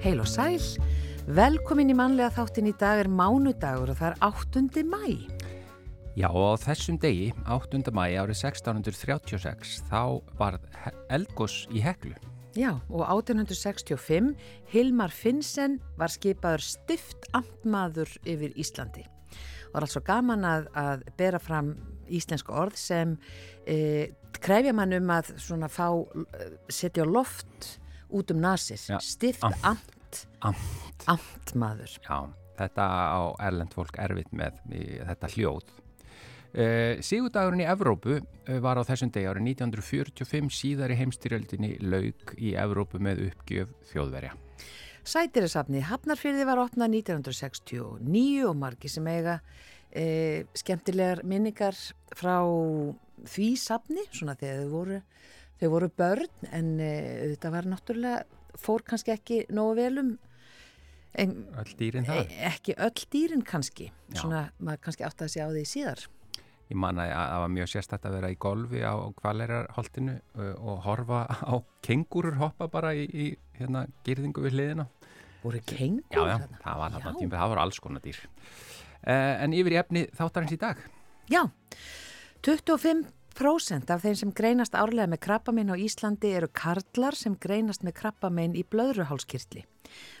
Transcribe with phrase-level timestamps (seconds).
[0.00, 0.56] Heil og sæl,
[1.36, 4.84] velkomin í mannlega þáttin í dag er mánudagur og það er 8.
[4.88, 5.02] mæ.
[6.16, 7.82] Já og á þessum degi, 8.
[7.92, 10.56] mæ árið 1636, þá var
[11.12, 12.14] eldgós í heklu.
[12.56, 14.32] Já og 1865
[14.72, 19.04] Hilmar Finnsen var skipaður stift amtmaður yfir Íslandi.
[19.04, 21.74] Það var altså gaman að, að bera fram
[22.08, 23.18] íslensk orð sem
[23.68, 24.08] e,
[24.40, 25.92] krefja mann um að svona fá,
[26.72, 27.76] setja loft
[28.12, 28.80] út um nasir.
[28.88, 29.62] Já, Stift amt.
[29.64, 31.04] amt, Amt.
[31.06, 31.96] amtmaður.
[32.04, 32.18] Já,
[32.58, 35.70] þetta á erlend fólk erfitt með í, þetta hljóð.
[36.50, 42.32] Uh, Sigurdagurinn í Evrópu uh, var á þessum degi árið 1945 síðar í heimstyrjöldinni laug
[42.42, 44.32] í Evrópu með uppgjöf þjóðverja.
[45.06, 49.38] Sætirisafni Hafnarfyrði var opnað 1969 og margi sem eiga
[49.94, 51.78] e, skemmtilegar minningar
[52.18, 52.36] frá
[53.30, 54.98] því safni, svona þegar þau voru,
[55.60, 56.90] þau voru börn en e,
[57.34, 58.22] þetta var náttúrulega
[58.60, 60.14] fór kannski ekki nógu velum
[61.18, 62.32] en, Öll dýrin e, það.
[62.52, 64.22] ekki öll dýrin kannski Já.
[64.22, 66.08] svona maður kannski átti að segja á því síðar
[66.70, 70.12] Ég man að að það var mjög sérstætt að vera í golfi á kvalerarholtinu
[70.54, 73.24] og horfa á kengurur hoppa bara í, í
[73.58, 74.84] hérna, girðingu við hliðina.
[75.42, 78.20] voru kengur Já, já, það var, þarna tíma, það var alls konar dýr.
[79.00, 80.84] Uh, en yfir í efni þáttarins í dag.
[81.32, 81.42] Já,
[82.46, 83.10] 25%
[83.40, 88.52] af þeim sem greinast árlega með krabbamein á Íslandi eru karlar sem greinast með krabbamein
[88.52, 89.62] í blöðruhálskirtli.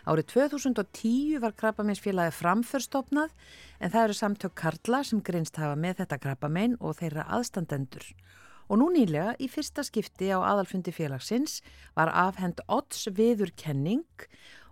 [0.08, 3.34] Árið 2010 var krabbameinsfélagi framförstofnað
[3.80, 8.08] en það eru samtök karla sem greinst hafa með þetta krabbamein og þeirra aðstandendur.
[8.70, 11.60] Og nú nýlega, í fyrsta skipti á aðalfundi félagsins,
[11.98, 14.06] var afhend odds viðurkenning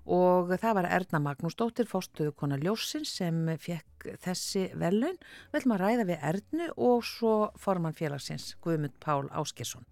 [0.09, 5.21] og það var Erna Magnúsdóttir, fórstuðu konar Ljósins sem fekk þessi velun.
[5.53, 9.87] Við ætlum að ræða við Ernu og svo formann félagsins, Guðmund Pál Áskersson.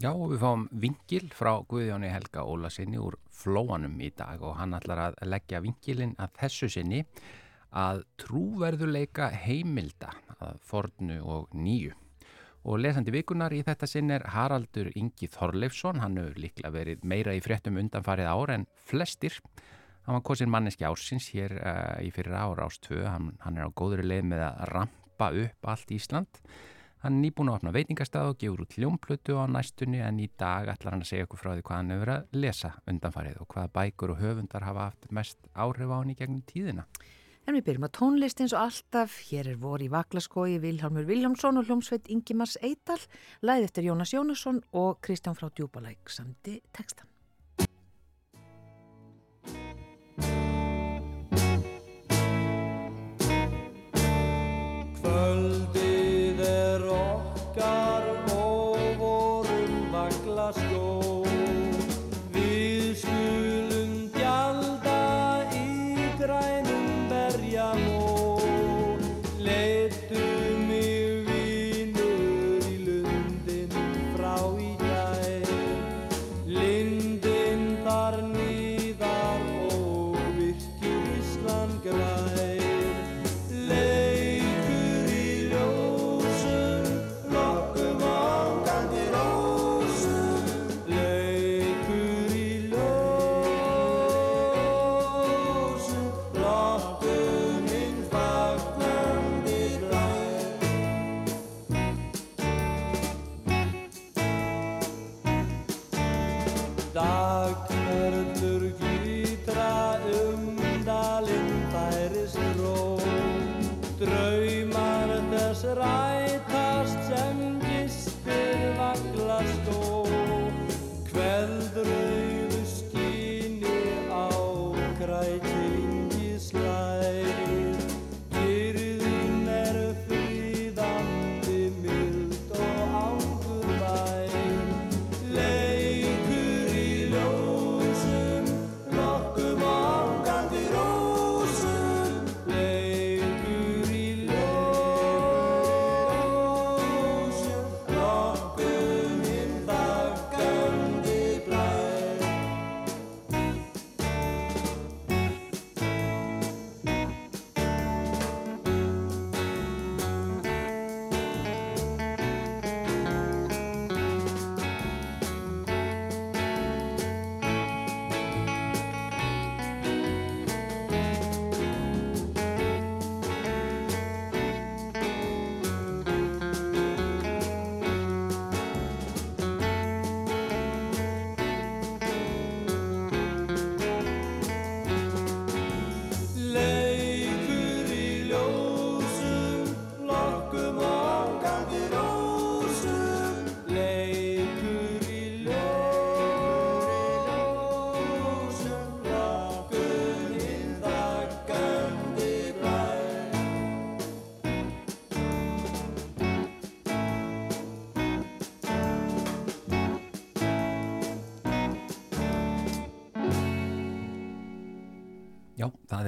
[0.00, 4.72] Já, og við fáum vingil frá Guðjóni Helga Ólasinni úr Flóanum í dag og hann
[4.78, 7.02] ætlar að leggja vingilinn að þessu sinni
[7.76, 11.92] að trúverðuleika heimilda að fornu og nýju.
[12.68, 17.32] Og lesandi vikunar í þetta sinn er Haraldur Ingi Þorleifsson, hann hefur líklega verið meira
[17.32, 19.38] í fréttum undanfarið ár en flestir.
[20.04, 23.76] Hann var kosin manneski ársins hér uh, í fyrir ára ástöðu, hann, hann er á
[23.76, 26.40] góðri leið með að rampa upp allt Ísland.
[27.00, 30.68] Hann er nýbúin að opna veitingastað og gefur út hljómplötu á næstunni en í dag
[30.68, 33.72] ætlar hann að segja okkur frá því hvað hann hefur að lesa undanfarið og hvaða
[33.78, 36.84] bækur og höfundar hafa haft mest áhrif á hann í gegnum tíðina.
[37.50, 39.14] En við byrjum að tónlist eins og alltaf.
[39.26, 43.00] Hér er vor í Vaklaskói, Vilhelmur Viljámsson og hljómsveit Ingimars Eidal,
[43.42, 47.10] læð eftir Jónas Jónasson og Kristján frá Djúbalæk samti tekstan.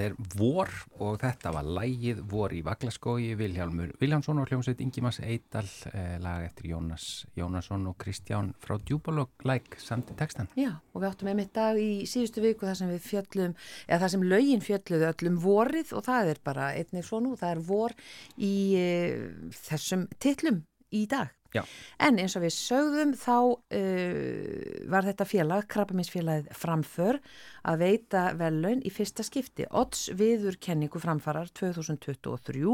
[0.03, 5.69] Er vor og þetta var lægið vor í Vaglaskói Vilhjálmur Viljánsson og hljómsveit Ingimas Eidal
[5.93, 10.51] eh, lag eftir Jónas Jónasson og Kristján frá Djúbalog læk samt í textan.
[10.59, 13.57] Já, og við áttum einmitt dag í síðustu viku þar sem við fjöllum,
[13.89, 17.55] eða þar sem lögin fjöllum öllum vorið og það er bara einnig svo nú, það
[17.55, 17.95] er vor
[18.37, 18.89] í e,
[19.63, 20.63] þessum titlum
[20.93, 21.33] í dag.
[21.53, 21.63] Já.
[22.01, 27.19] En eins og við sögðum þá uh, var þetta félag, krabbaminsfélagið framför
[27.69, 29.67] að veita vellaun í fyrsta skipti.
[29.69, 32.65] Odds viðurkenningu framfarar 2023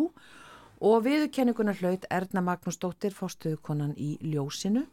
[0.78, 4.86] og viðurkenninguna hlaut Erna Magnúsdóttir fórstuðukonan í ljósinu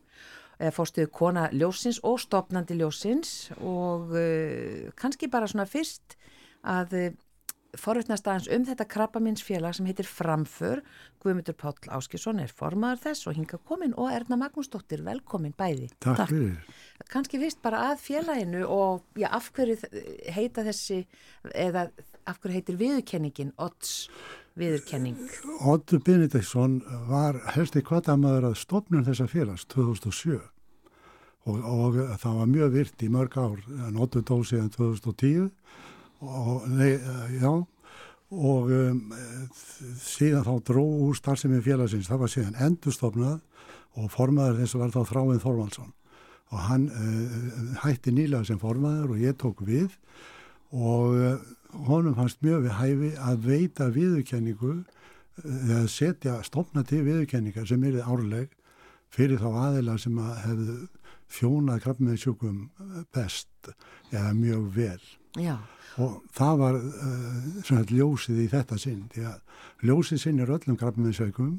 [0.56, 6.18] eða fórstuðu kona ljósins og stopnandi ljósins og uh, kannski bara svona fyrst
[6.66, 7.12] að uh,
[7.80, 10.82] forutnast aðeins um þetta krabbaminsfélag sem heitir Framför.
[11.24, 15.90] Guðmundur Páll Áskisson er formaður þess og hinga komin og Erna Magnúsdóttir velkomin bæði.
[16.00, 16.80] Takk, Takk fyrir.
[17.12, 19.78] Kanski vist bara að félaginu og já, af hverju
[20.36, 21.04] heita þessi
[21.54, 21.90] eða
[22.26, 24.10] af hverju heitir viðurkenningin Odds
[24.60, 25.20] viðurkenning?
[25.68, 26.80] Oddur Benediktsson
[27.10, 30.40] var helsti kvartamöður að stopnum þessa félags 2007
[31.46, 35.52] og, og það var mjög virt í mörg ár en Oddur dól síðan 2010
[36.22, 36.96] og, nei,
[37.40, 37.52] já,
[38.36, 39.02] og um,
[40.02, 43.38] síðan þá dró úr starfsemi félagsins, það var síðan endurstofnað
[43.96, 45.94] og formaður þess að var þá Þráinn Þorvaldsson.
[46.54, 49.94] Og hann uh, hætti nýlega sem formaður og ég tók við.
[50.76, 51.40] Og uh,
[51.88, 54.76] honum fannst mjög við hæfi að veita viðurkenningu
[55.46, 58.52] eða uh, setja stofna til viðurkenningar sem er árleg
[59.16, 60.78] fyrir þá aðila sem að hefðu
[61.36, 62.58] þjónað krabbmeðsjúkum
[63.16, 63.72] best
[64.12, 65.04] eða mjög vel.
[65.40, 65.58] Já
[66.02, 71.54] og það var uh, ljósið í þetta sinn því að ljósið sinn er öllum krabminnsveikum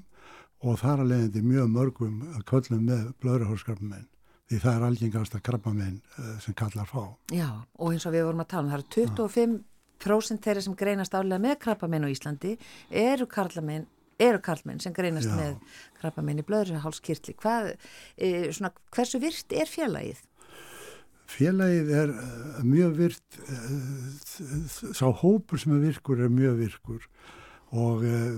[0.66, 4.06] og þar að leiðandi mjög mörgum köllum með blöðurhórskrabmin
[4.50, 7.16] því það er algengast að krabmin uh, sem kallar fá.
[7.32, 9.16] Já og eins og við vorum að tala um það eru
[10.04, 12.56] 25% þeirra sem greinast álega með krabmin á Íslandi
[12.90, 13.88] eru karlamenn
[14.20, 15.36] eru karlmenn sem greinast Já.
[15.36, 15.56] með
[16.00, 17.34] krabbamenn í blöðurhálskirtli.
[18.16, 18.30] E,
[18.96, 20.22] hversu virt er félagið?
[21.26, 27.06] Félagið er uh, mjög virt, uh, sá hópur sem er virkur er mjög virkur
[27.74, 28.28] og uh,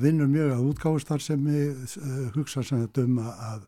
[0.00, 1.42] vinnur mjög að útgáðstar sem
[2.34, 3.66] hugsa sem þetta um að,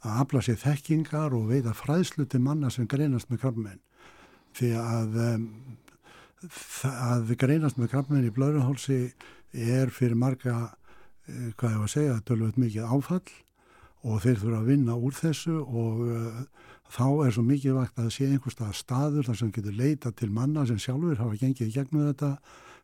[0.00, 3.82] afla sér þekkingar og veita fræðslu til manna sem greinast með krabbmenn.
[4.56, 5.18] Því að,
[6.88, 8.98] að greinast með krabbmenn í blöðurhálsi
[9.52, 10.72] er fyrir marga,
[11.28, 13.28] hvað ég var að segja, tölvöld mikið áfall
[14.08, 16.00] og þeir þurfa að vinna úr þessu og
[16.90, 20.66] þá er svo mikið vakt að sé einhverstað staður þar sem getur leita til manna
[20.68, 22.32] sem sjálfur hafa gengið í gegnum þetta,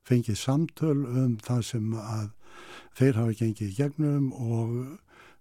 [0.06, 2.30] fengið samtöl um það sem að
[2.98, 4.72] þeir hafa gengið í gegnum og,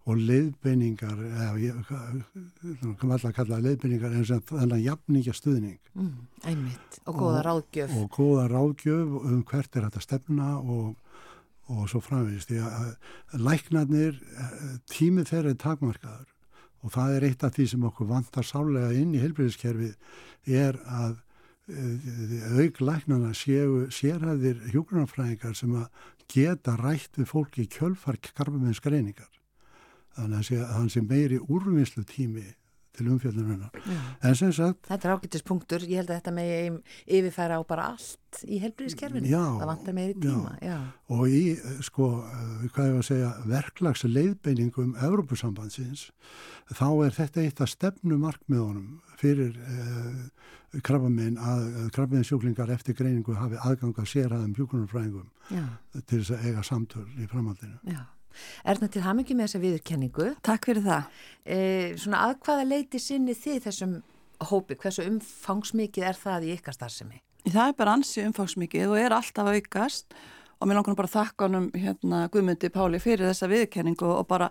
[0.09, 5.79] og leiðbeiningar, eða kom alltaf að kalla leiðbeiningar en þannig að jafningja stuðning.
[5.93, 7.95] Mm, einmitt, og góða ráðgjöf.
[7.95, 10.93] Og, og góða ráðgjöf um hvert er þetta stefna og
[11.73, 16.34] og svo framvegist því að læknarnir eh, tímið þeirra er takmarkaður
[16.85, 19.95] og það er eitt af því sem okkur vantar sálega inn í helbriðiskerfið
[20.65, 21.21] er að
[22.61, 25.87] auklæknana séu sérhæðir hjókunarfræðingar sem að
[26.29, 29.31] geta rætt við fólki kjölfark karfumennskreiningar
[30.15, 32.45] þannig að hann sé meiri úrvinnslu tími
[32.95, 33.71] til umfjöldununar.
[34.25, 34.85] En sem sagt...
[34.89, 39.29] Þetta er ágættispunktur, ég held að þetta með yfirfæra á bara allt í helbriðiskerfinu.
[39.29, 39.43] Já.
[39.59, 40.55] Það vantar meiri tíma.
[40.59, 40.71] Já.
[40.71, 40.77] já.
[41.15, 41.43] Og í,
[41.85, 42.09] sko,
[42.73, 46.09] hvað ég var að segja, verklags leiðbeiningum Evrópusambandsins,
[46.73, 53.59] þá er þetta eitt af stefnumarkmiðunum fyrir eh, krabbaminn að krabbaminn sjúklingar eftir greiningu hafi
[53.61, 55.29] aðgang að sérhæðum hjúkunarfræðingum
[56.01, 57.79] til þess að eiga samtöl í framhaldinu.
[57.93, 58.03] Já.
[58.65, 60.29] Erna til hamingi með þessa viðurkenningu.
[60.45, 61.19] Takk fyrir það.
[61.45, 61.57] E,
[62.01, 63.97] svona að hvaða leiti sinni þið þessum
[64.49, 64.77] hópi?
[64.79, 67.21] Hversu umfangsmikið er það í ykkar starfsemi?
[67.45, 70.15] Það er bara ansi umfangsmikið og er alltaf aukast
[70.59, 74.49] og mér langar bara að þakka honum hérna Guðmundi Páli fyrir þessa viðurkenningu og bara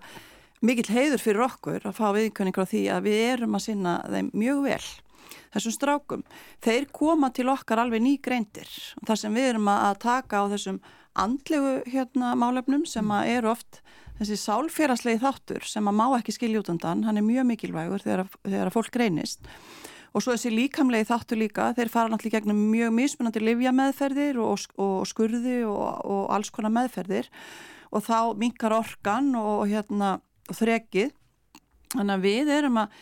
[0.64, 4.30] mikill heiður fyrir okkur að fá viðurkenningu á því að við erum að sinna þeim
[4.36, 4.84] mjög vel
[5.54, 6.24] þessum strákum.
[6.62, 8.68] Þeir koma til okkar alveg ný greindir
[9.00, 10.80] og það sem við erum að taka á þessum
[11.14, 13.80] andlegu hérna málefnum sem að eru oft
[14.18, 18.28] þessi sálfélaslegi þáttur sem að má ekki skilja út undan, hann er mjög mikilvægur þegar,
[18.44, 19.48] þegar að fólk reynist.
[20.14, 25.08] Og svo þessi líkamlegi þáttur líka, þeir fara náttúrulega gegnum mjög mismunandi livjameðferðir og, og
[25.10, 27.26] skurði og, og alls konar meðferðir.
[27.90, 30.16] Og þá minkar orkan og, hérna,
[30.46, 31.10] og þrekið.
[31.96, 32.94] Þannig að við erum að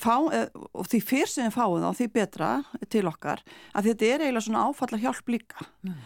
[0.00, 2.50] fá, eh, og því fyrr sem við fáum þá því betra
[2.92, 3.40] til okkar.
[3.72, 5.64] Að þetta er eiginlega svona áfalla hjálp líka.
[5.80, 5.96] Mm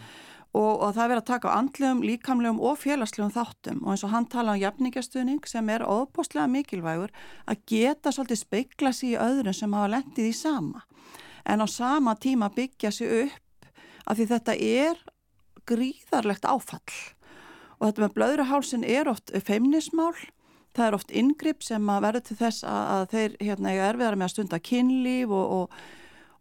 [0.55, 3.81] og, og það verður að taka á andlegum, líkamlegum og félagslegum þáttum.
[3.83, 7.11] Og eins og hann tala um jafningastuðning sem er óbúslega mikilvægur
[7.51, 10.85] að geta svolítið speikla sér í öðrum sem hafa lendið í sama.
[11.45, 13.67] En á sama tíma byggja sér upp
[14.05, 15.03] af því þetta er
[15.69, 16.95] gríðarlegt áfall.
[17.79, 20.15] Og þetta með blöðruhálsin er oft feimnismál.
[20.75, 24.27] Það er oft yngripp sem að verður til þess að, að þeir hérna erfiðar með
[24.27, 25.77] að stunda kynlíf og, og,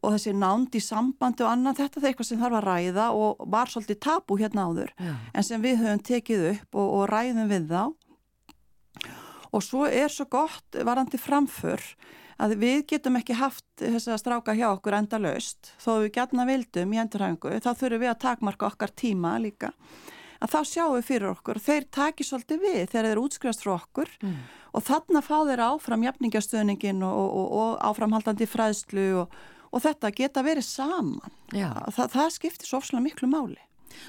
[0.05, 3.45] og þessi nánd í sambandi og annað þetta er eitthvað sem þarf að ræða og
[3.55, 5.15] var svolítið tabu hérna áður Já.
[5.35, 7.83] en sem við höfum tekið upp og, og ræðum við þá
[9.55, 11.83] og svo er svo gott varandi framför
[12.43, 16.95] að við getum ekki haft þessa stráka hjá okkur enda laust þó við gætna vildum
[16.97, 19.71] í endurhæfingu þá þurfum við að takmarka okkar tíma líka
[20.43, 24.11] að þá sjáum við fyrir okkur þeir taki svolítið við þegar þeir útskrifast frá okkur
[24.25, 24.35] Mm.
[24.75, 29.37] og þarna fá þeir áfram jafningastöðningin og, og, og áframhaldandi fræðslu og,
[29.75, 31.39] og þetta geta verið saman.
[31.53, 33.61] Þa, það skiptir svo ofslega miklu máli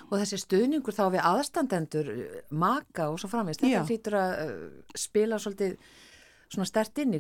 [0.10, 4.68] Og þessi stuðningur þá við aðstandendur, uh, maka og svo framvist, þetta hlýtur að uh,
[4.98, 5.78] spila svolítið
[6.46, 7.20] svona stert inn í,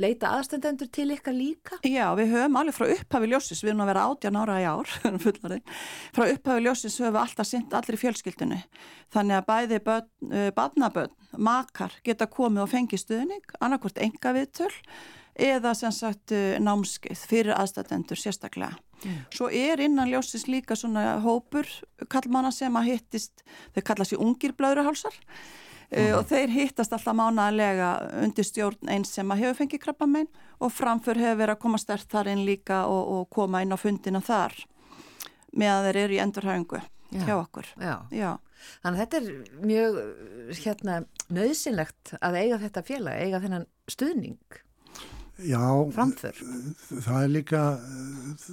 [0.00, 1.76] leita aðstandendur til ykkar líka?
[1.84, 4.94] Já, við höfum alveg frá upphafi ljósis, við erum að vera 18 ára í ár,
[6.16, 8.60] frá upphafi ljósis höfum við alltaf sint allir í fjölskyldinu.
[9.12, 14.72] Þannig að bæði börn, uh, badnabörn, makar geta komið og fengið stuðning, annarkvort enga viðtöl
[15.38, 18.78] eða sem sagt uh, námskeið fyrir aðstættendur sérstaklega.
[19.34, 21.66] Svo er innan ljósis líka svona hópur
[22.12, 23.42] kallmanna sem að hittist,
[23.74, 27.90] þau kalla sér ungir blöðruhálsar uh, og þeir hittast alltaf mánaðlega
[28.22, 30.30] undir stjórn eins sem að hefur fengið krabbamein
[30.62, 33.78] og framför hefur verið að koma stert þar inn líka og, og koma inn á
[33.80, 34.54] fundina þar
[35.52, 36.80] meðan þeir eru í endurhæfingu
[37.12, 37.24] Já.
[37.26, 37.66] hjá okkur.
[37.76, 37.96] Já.
[38.14, 38.30] Já,
[38.82, 39.98] Þannig að þetta er mjög
[40.62, 40.98] hérna,
[41.32, 44.60] nöðsynlegt að eiga þetta félag, eiga þennan stuðning,
[45.40, 45.64] Já,
[45.96, 46.36] framför.
[47.02, 47.60] það er líka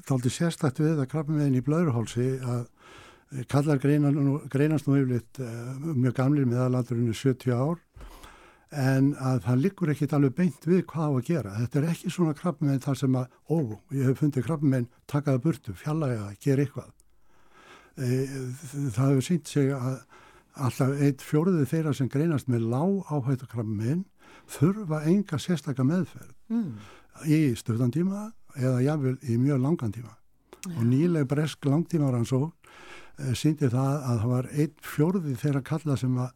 [0.08, 4.88] þáldi sérstætt við að krabba með henni í blöðruhálsi að eh, kallar greinan, nú- greinast
[4.88, 7.78] nú yfirleitt uh, mjög gamlir meðalandurinn 70 ár
[8.70, 11.54] en að það liggur ekkit alveg beint við hvað á að gera.
[11.58, 13.58] Þetta er ekki svona krabba með þar sem að, ó,
[13.98, 16.92] ég hef fundið krabba með takaða burtu, fjallæga, gera eitthvað.
[17.98, 18.10] E,
[18.94, 19.96] það hefur sínt sig að
[20.60, 24.04] alltaf eitt fjóruði þeirra sem greinast með lág áhættu krabba með
[24.50, 26.80] þurfa enga sérstaka meðferð Mm.
[27.30, 30.16] í stöðan tíma eða jáfnvel í mjög langan tíma.
[30.76, 32.52] Og nýleg bresk langtíma rannsó
[33.20, 36.32] e, síndi það að það var einn fjórði þeirra kalla sem að,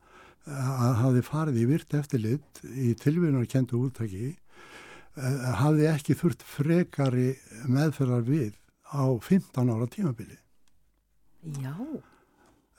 [0.47, 4.35] að hafi farið í virt eftirlit í tilvíðunar kentu úttaki e,
[5.59, 7.33] hafi ekki þurft frekari
[7.67, 8.53] meðferðar við
[8.93, 10.37] á 15 ára tímabili.
[11.59, 11.73] Já,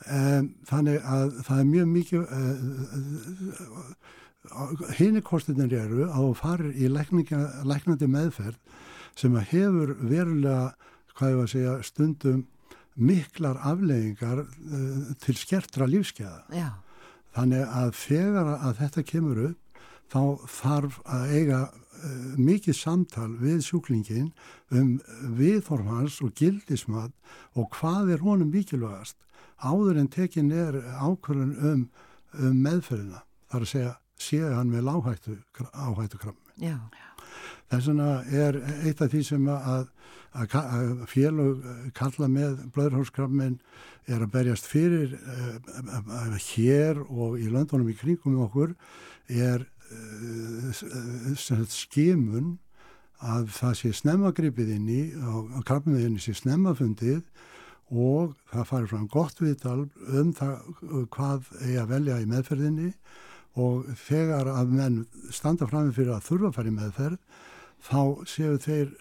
[0.05, 3.93] Um, þannig að það er mjög mikið uh,
[4.99, 8.59] hini kostinir eru að þú farir í læknandi meðferð
[9.17, 10.75] sem að hefur verulega
[11.15, 12.43] hvað ég var að segja stundum
[12.95, 16.45] miklar afleggingar uh, til skertra lífskeiða.
[16.55, 16.71] já,
[17.35, 19.81] Þannig að þegar að þetta kemur upp
[20.13, 20.21] þá
[20.51, 24.31] þarf að eiga uh, mikið samtal við sjúklingin
[24.71, 24.97] um
[25.39, 27.15] viðform hans og gildismat
[27.59, 29.19] og hvað er honum mikilvægast
[29.59, 31.85] áður en tekin er ákvörðun um,
[32.39, 33.23] um meðferðina.
[33.49, 35.37] Það er að segja, séu hann með láhættu
[35.73, 36.55] áhættu krammi.
[36.93, 37.11] já,
[37.73, 39.87] Þess vegna er eitt af því sem að,
[40.33, 41.65] að, að félög
[41.97, 43.59] kalla með blöðurhálskrammin
[44.07, 48.75] er að berjast fyrir uh, hér og í löndunum í kringum okkur
[49.33, 49.65] er
[51.71, 52.59] skimun
[53.25, 57.23] að það sé snemmagripið inn í og krabbinni sé snemmafundið
[57.95, 59.85] og það farið fram gott viðtal
[60.19, 62.91] um það hvað eigi að velja í meðferðinni
[63.55, 65.01] og þegar að menn
[65.35, 67.19] standa fram fyrir að þurfa að fara í meðferð
[67.85, 68.93] þá séu þeir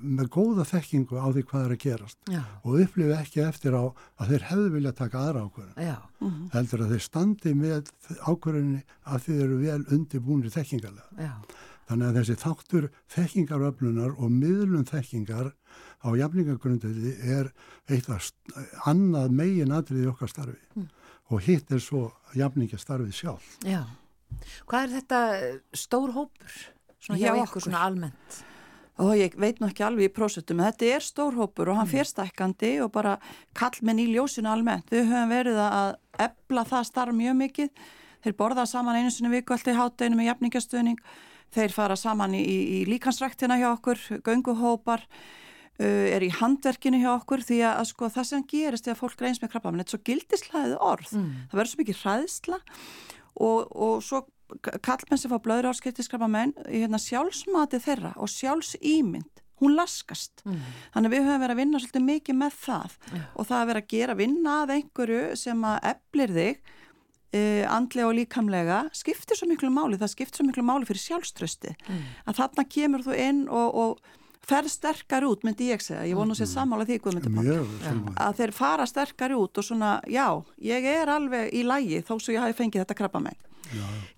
[0.00, 2.18] með góða þekkingu á því hvað er að gerast.
[2.32, 5.82] Já, og upplifu ekki eftir á að þeir hefðu vilja taka aðra ákvörðun.
[5.84, 5.98] Já,
[6.54, 7.92] heldur að þeir standi með
[8.24, 11.28] ákvörðunni að þeir eru vel undirbúinir þekkingarlega.
[11.28, 11.34] já,
[11.92, 15.50] Þannig að þessi þáttur þekkingaröflunar og miðlun þekkingar
[16.02, 17.50] á jafningagrundveldi er
[17.90, 18.08] eitt
[18.88, 20.86] annað megin atriði okkar starfi
[21.30, 23.58] og hitt er svo jafningastarfið sjálf.
[23.64, 23.82] já.
[24.66, 26.54] Hvað er þetta uh, stór hópur?
[27.02, 27.62] Svona hjá Hjá ykkur okkur.
[27.66, 28.44] svona almennt.
[29.02, 32.04] og ég veit nú ekki alveg í prósettum, en þetta er stórhópur og hann fer
[32.06, 33.16] stækkandi og bara
[33.56, 34.90] kallmenn í ljósinu almennt.
[34.92, 37.70] Við höfum verið að ebla það starf mjög mikið.
[38.22, 41.00] Þeir borða saman einu sinni viku alltaf í hátteginu með jafningastöðning.
[41.52, 45.32] Þeir fara saman í, í, í líkansræktina hjá okkur, gönguhópar, uh,
[45.86, 49.42] er í handverkinu hjá okkur því að, að sko það sem gerist þegar fólk reyns
[49.42, 51.12] með krabba, menn þetta er svo gildislæðið orð.
[51.50, 52.58] Það verður svo mikið hræðsla.
[53.42, 54.24] Og, og svo
[54.84, 60.42] kallmenn sem fá blöður áskiptiskrabba menn hérna, sjálfsmati þeirra og sjálfsýmynd hún laskast.
[60.92, 62.96] Þannig að við höfum verið að vinna svolítið mikið með það.
[63.38, 66.72] Og það að vera að gera vinna að einhverju sem að eflir þig
[67.32, 71.76] uh, andlega og líkamlega skiptir svo miklu máli, það skiptir svo miklu máli fyrir sjálfströsti
[72.26, 76.34] að þarna kemur þú inn og, og fer sterkar út myndi ég segja, ég vonu
[76.34, 80.26] að segja sammála því Guðmundur að þeir fara sterkar út og svona, já,
[80.62, 83.38] ég er alveg í lægi þó svo ég hafi fengið þetta krabba mig.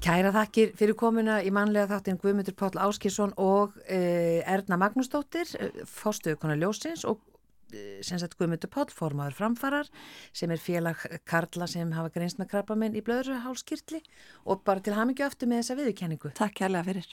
[0.03, 5.85] Kæra þakkir fyrir komuna í mannlega þáttin Guðmundur Páll Áskilsson og uh, Erna Magnúsdóttir, uh,
[5.87, 7.23] fórstuðu konar ljósins og
[8.07, 9.91] sem sagt Guðmundur Páll, formaður framfarar
[10.37, 14.03] sem er félag Karla sem hafa greinst með krabbamenn í blöðruhálskirtli.
[14.47, 16.35] Og bara til hamingju aftur með þessa viðurkenningu.
[16.39, 17.11] Takk kærlega fyrir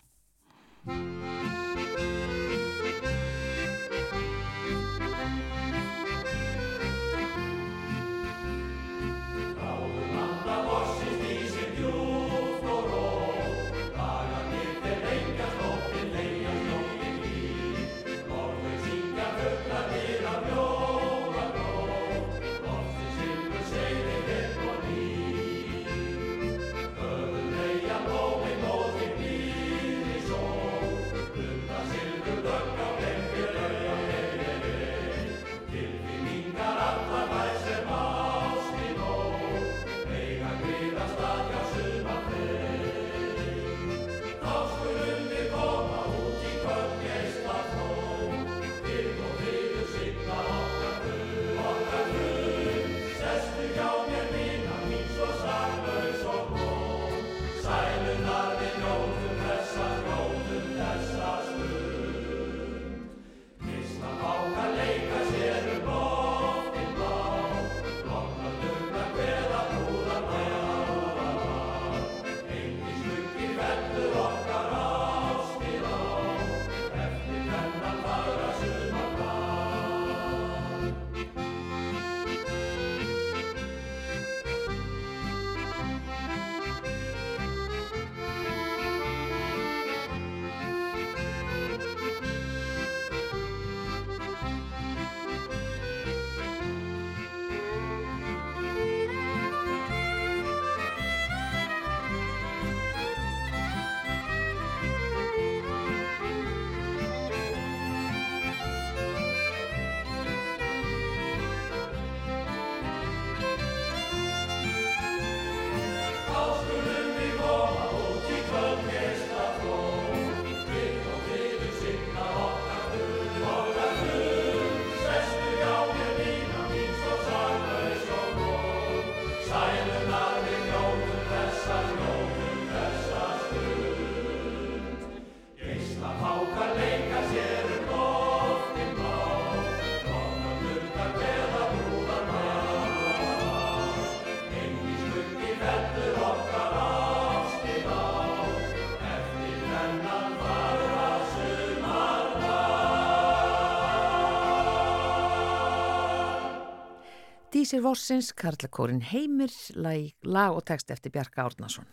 [157.71, 161.86] Dísir Vossins, Karlakórin Heimir, lag, lag og text eftir Bjarka Árnason.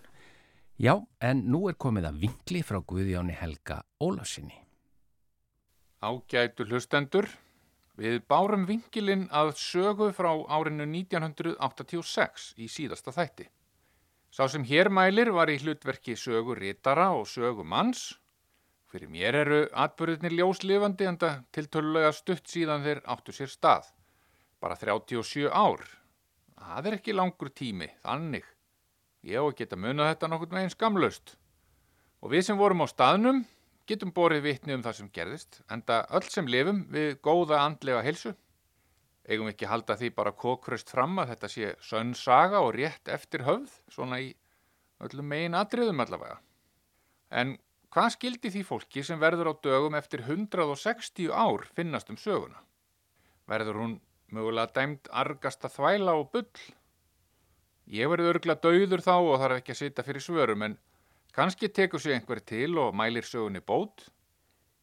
[0.75, 4.57] Já, en nú er komið að vinkli frá Guðjóni Helga Ólafsinni.
[6.03, 7.29] Ágætu hlustendur,
[7.95, 13.47] við bárum vinkilinn að sögu frá árinu 1986 í síðasta þætti.
[14.35, 18.17] Sá sem hér mælir var í hlutverki sögu rítara og sögu manns.
[18.91, 23.95] Fyrir mér eru atbyrðinir ljóslifandi en það tiltölulega stutt síðan þeir áttu sér stað.
[24.59, 25.85] Bara 37 ár.
[26.59, 28.47] Það er ekki langur tími, þannig.
[29.27, 31.37] Ég á að geta munað þetta nokkurn veginn skamlaust.
[32.23, 33.45] Og við sem vorum á staðnum
[33.89, 38.35] getum borið vitni um það sem gerðist, enda öll sem lifum við góða andlega helsu.
[39.29, 43.45] Eigum ekki halda því bara kókraust fram að þetta sé sönn saga og rétt eftir
[43.47, 44.33] höfð, svona í
[45.05, 46.39] öllum megin atriðum allavega.
[47.31, 47.57] En
[47.93, 52.63] hvað skildi því fólki sem verður á dögum eftir 160 ár finnast um söguna?
[53.49, 53.99] Verður hún
[54.35, 56.67] mögulega dæmt argasta þvæla og bull?
[57.89, 60.77] Ég verður örgla dauður þá og þarf ekki að sitja fyrir svörum en
[61.37, 64.09] kannski tekur sér einhver til og mælir sögunni bót.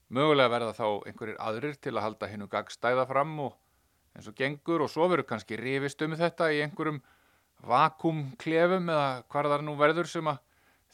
[0.09, 3.53] Mögulega verða þá einhverjir aðrir til að halda hennu gagstæða fram og
[4.15, 7.01] eins og gengur og svo verður kannski rifist um þetta í einhverjum
[7.65, 10.41] vakumklefum eða hvar þar nú verður sem að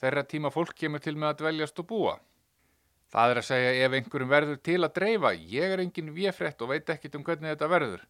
[0.01, 2.15] þeirra tíma fólk kemur til með að dveljast og búa.
[3.11, 6.71] Það er að segja ef einhverjum verður til að dreifa, ég er engin véfrett og
[6.71, 8.05] veit ekkit um hvernig þetta verður.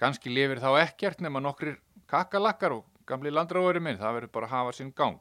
[0.00, 1.76] Kannski lifir þá ekkert nema nokkrir
[2.08, 5.20] kakalakkar og gamli landráðurinn minn, það verður bara að hafa sinn gang.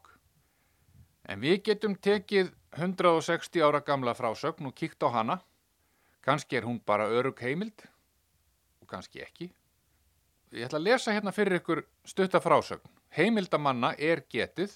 [1.27, 5.39] En við getum tekið 160 ára gamla frásögn og kíkt á hana.
[6.23, 7.83] Kannski er hún bara örug heimild
[8.81, 9.49] og kannski ekki.
[10.55, 12.87] Ég ætla að lesa hérna fyrir ykkur stutta frásögn.
[13.13, 14.71] Heimildamanna er getið.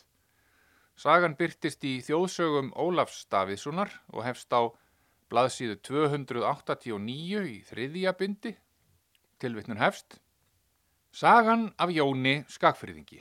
[0.99, 4.69] Sagan byrtist í þjóðsögum Ólafs Davíðssonar og hefst á
[5.33, 8.53] blaðsíðu 289 í þriðja bindi,
[9.43, 10.21] tilvittnun hefst.
[11.11, 13.19] Sagan af Jóni Skagfyrðingi.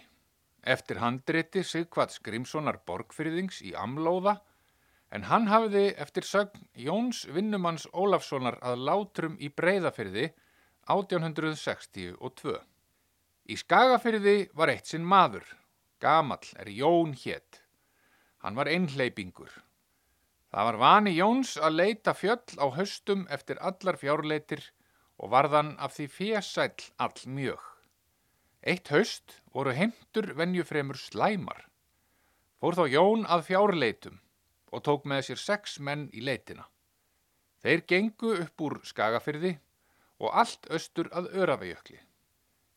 [0.62, 4.36] Eftir handriti Sigvats Grímssonar Borgfyrðings í Amlóða,
[5.12, 10.28] en hann hafiði eftir sögn Jóns Vinnumanns Ólafssonar að látrum í Breiðafyrði
[10.94, 12.54] 1862.
[13.50, 15.44] Í Skagafyrði var eitt sinn maður,
[16.00, 17.60] gamall er Jón hétt.
[18.46, 19.50] Hann var einhleipingur.
[20.52, 24.62] Það var vani Jóns að leita fjöll á höstum eftir allar fjárleitir
[25.22, 27.62] og varðan af því fésæll all mjög.
[28.62, 31.68] Eitt haust voru heimtur venjufremur slæmar.
[32.58, 34.20] Fór þá Jón að fjárleitum
[34.72, 36.66] og tók með sér sex menn í leitina.
[37.62, 39.56] Þeir gengu upp úr Skagafyrði
[40.22, 41.98] og allt austur að Örafajökli.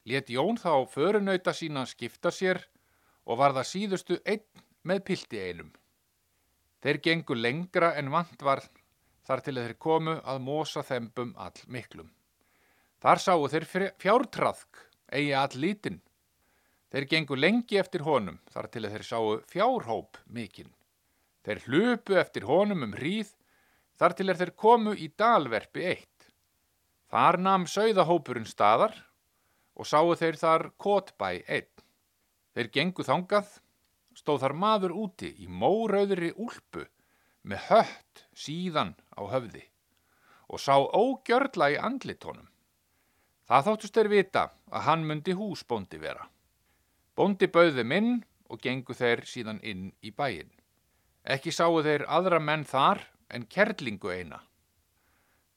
[0.05, 2.61] Let Jón þá förunauta sína skipta sér
[3.25, 5.71] og var það síðustu einn með pilti einum.
[6.85, 8.61] Þeir gengu lengra en vant var
[9.25, 12.11] þar til þeir komu að mosa þembum all miklum.
[13.05, 13.65] Þar sáu þeir
[14.01, 14.79] fjártraðk,
[15.13, 15.99] eigi all lítinn.
[16.89, 20.71] Þeir gengu lengi eftir honum þar til þeir sáu fjárhóp mikinn.
[21.45, 23.35] Þeir hlupu eftir honum um hríð
[23.99, 26.31] þar til þeir komu í dalverfi eitt.
[27.13, 28.97] Þar nam sögðahópurinn staðar
[29.77, 31.69] og sáu þeir þar kotbæ einn.
[32.57, 33.53] Þeir gengu þangað,
[34.17, 36.89] stóð þar maður úti í mórauðri úlpu
[37.45, 39.67] með hött síðan á höfði
[40.49, 42.49] og sá ógjörla í andlitónum.
[43.45, 46.23] Það þóttust þeir vita að hann myndi húsbóndi vera.
[47.15, 48.15] Bóndi bauði minn
[48.49, 50.49] og gengu þeir síðan inn í bæin.
[51.21, 54.41] Ekki sáu þeir aðra menn þar en kerlingu eina.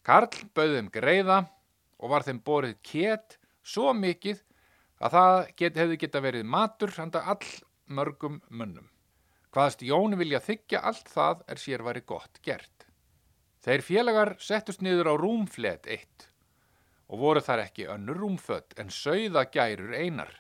[0.05, 1.41] Karl bauði þeim greiða
[1.99, 4.45] og var þeim borið kett svo mikið
[5.01, 7.53] að það get, hefði geta verið matur handa all
[7.89, 8.89] mörgum munnum.
[9.49, 12.85] Hvaðst Jón vilja þykja allt það er sér væri gott gert.
[13.65, 16.28] Þeir félagar settust niður á rúmflet eitt
[17.09, 20.33] og voru þar ekki önnur rúmfött en sögða gærur einar.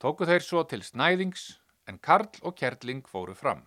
[0.00, 3.64] Tóku þeir svo til snæðings en Karl og Kerling fóru fram.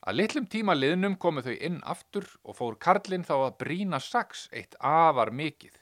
[0.00, 4.46] Að litlum tíma liðnum komu þau inn aftur og fór Karlinn þá að brína saks
[4.56, 5.74] eitt afar mikið.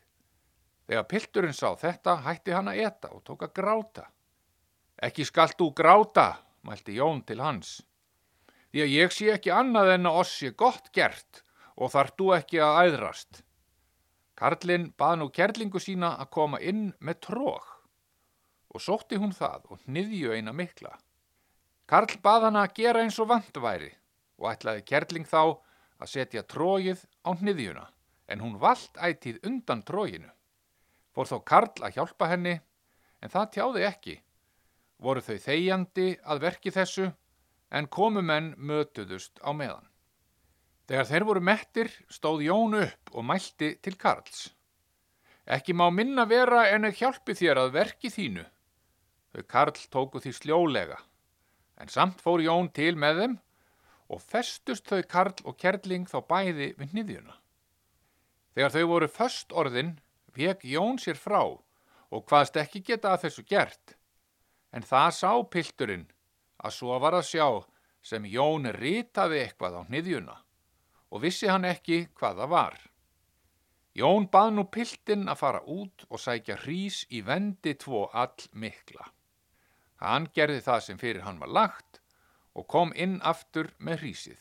[0.88, 4.06] Þegar pilturinn sá þetta hætti hann að eta og tók að gráta.
[4.98, 7.76] Ekki skalt þú gráta, mælti Jón til hans.
[8.72, 11.44] Því að ég sé ekki annað en að oss sé gott gert
[11.76, 13.44] og þar þú ekki að æðrast.
[14.38, 17.74] Karlinn bað nú kerlingu sína að koma inn með trók
[18.68, 20.92] og sótti hún það og hniðju eina mikla.
[21.88, 23.90] Karl bað hann að gera eins og vandværi
[24.38, 25.40] og ætlaði kerling þá
[25.98, 27.88] að setja trógið á hniðjuna
[28.28, 30.28] en hún vald ætið undan tróginu.
[31.16, 32.58] Fór þó Karl að hjálpa henni,
[33.24, 34.16] en það tjáði ekki.
[35.02, 37.08] Voru þau þegjandi að verki þessu,
[37.72, 39.87] en komumenn mötuðust á meðan.
[40.88, 44.46] Þegar þeir voru mettir stóð Jón upp og mælti til Karls.
[45.44, 48.44] Ekki má minna vera en að hjálpi þér að verki þínu.
[49.32, 50.96] Þau Karl tóku því sljólega,
[51.76, 53.36] en samt fór Jón til með þeim
[54.08, 57.36] og festust þau Karl og Kerling þá bæði við nýðjuna.
[58.56, 59.94] Þegar þau voru först orðin
[60.32, 63.96] vek Jón sér frá og hvaðst ekki geta að þessu gert.
[64.72, 66.08] En það sá pilturinn
[66.56, 67.48] að svo var að sjá
[68.00, 70.40] sem Jón ritaði eitthvað á hniðjuna
[71.10, 72.78] og vissi hann ekki hvað það var.
[73.98, 79.08] Jón bað nú piltinn að fara út og sækja hrís í vendi tvo all mikla.
[79.98, 82.00] Hann gerði það sem fyrir hann var lagt
[82.54, 84.38] og kom inn aftur með hrísið.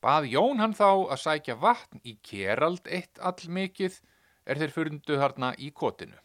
[0.00, 4.00] Bað Jón hann þá að sækja vatn í kerald eitt all mikið
[4.48, 6.16] er þeir fundu þarna í kotinu.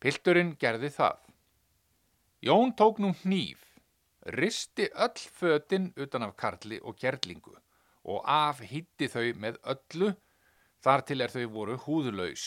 [0.00, 1.18] Pilturinn gerði það.
[2.42, 3.60] Jón tók nú hníf,
[4.36, 7.54] risti öll fötinn utan af karli og gerlingu
[8.04, 10.12] og af hitti þau með öllu
[10.82, 12.46] þar til er þau voru húðlaus.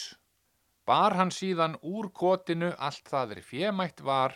[0.86, 4.36] Bar hann síðan úr kotinu allt það er fjemætt var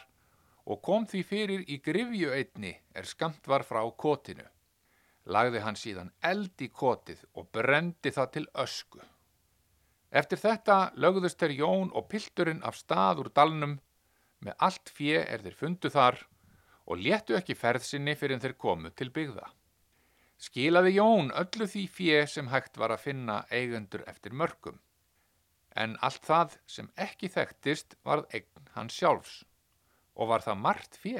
[0.65, 4.45] og kom því fyrir í grifju einni er skamt var frá kotinu.
[5.29, 9.01] Lagði hann síðan eld í kotið og brendi það til ösku.
[10.09, 13.77] Eftir þetta lögðust þeir Jón og Pilturinn af stað úr dalnum
[14.41, 16.17] með allt fjö er þeir fundu þar
[16.89, 19.45] og léttu ekki ferðsynni fyrir þeir komu til byggða.
[20.39, 24.77] Skilaði Jón öllu því fjö sem hægt var að finna eigundur eftir mörgum,
[25.75, 29.33] en allt það sem ekki þekktist varð eign hans sjálfs
[30.15, 31.19] og var það margt fjö.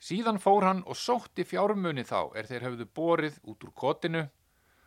[0.00, 4.24] Síðan fór hann og sótti fjármunni þá er þeir hafðu borið út úr kotinu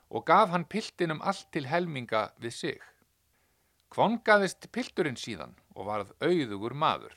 [0.10, 2.82] og gaf hann piltinum allt til helminga við sig.
[3.94, 7.16] Kvongaðist pilturinn síðan og varð auðugur maður.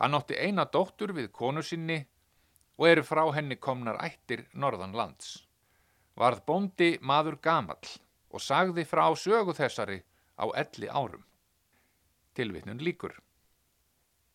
[0.00, 2.06] Hann átti eina dóttur við konu sinni
[2.78, 5.44] og eru frá henni komnar ættir norðan lands.
[6.16, 7.88] varð bóndi maður gamall
[8.30, 10.00] og sagði frá sögu þessari
[10.38, 11.24] á elli árum.
[12.34, 13.14] Tilvitnun líkur.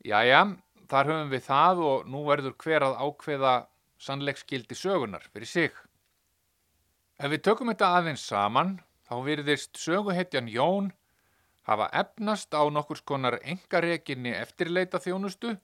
[0.04, 0.42] Jæja,
[0.92, 3.54] þar höfum við það og nú verður hver að ákveða
[4.00, 5.74] sannleiksgildi sögunar fyrir sig.
[7.20, 10.94] Ef við tökum þetta aðeins saman, þá virðist söguhetjan Jón
[11.68, 15.58] hafa efnast á nokkurs konar engareginni eftirleita þjónustu.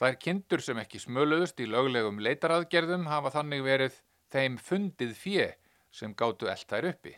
[0.00, 4.00] Þær kindur sem ekki smöluðust í löglegum leitaraðgerðum hafa þannig verið
[4.34, 5.46] þeim fundið fjö
[5.94, 7.14] sem gáttu eld þær uppi.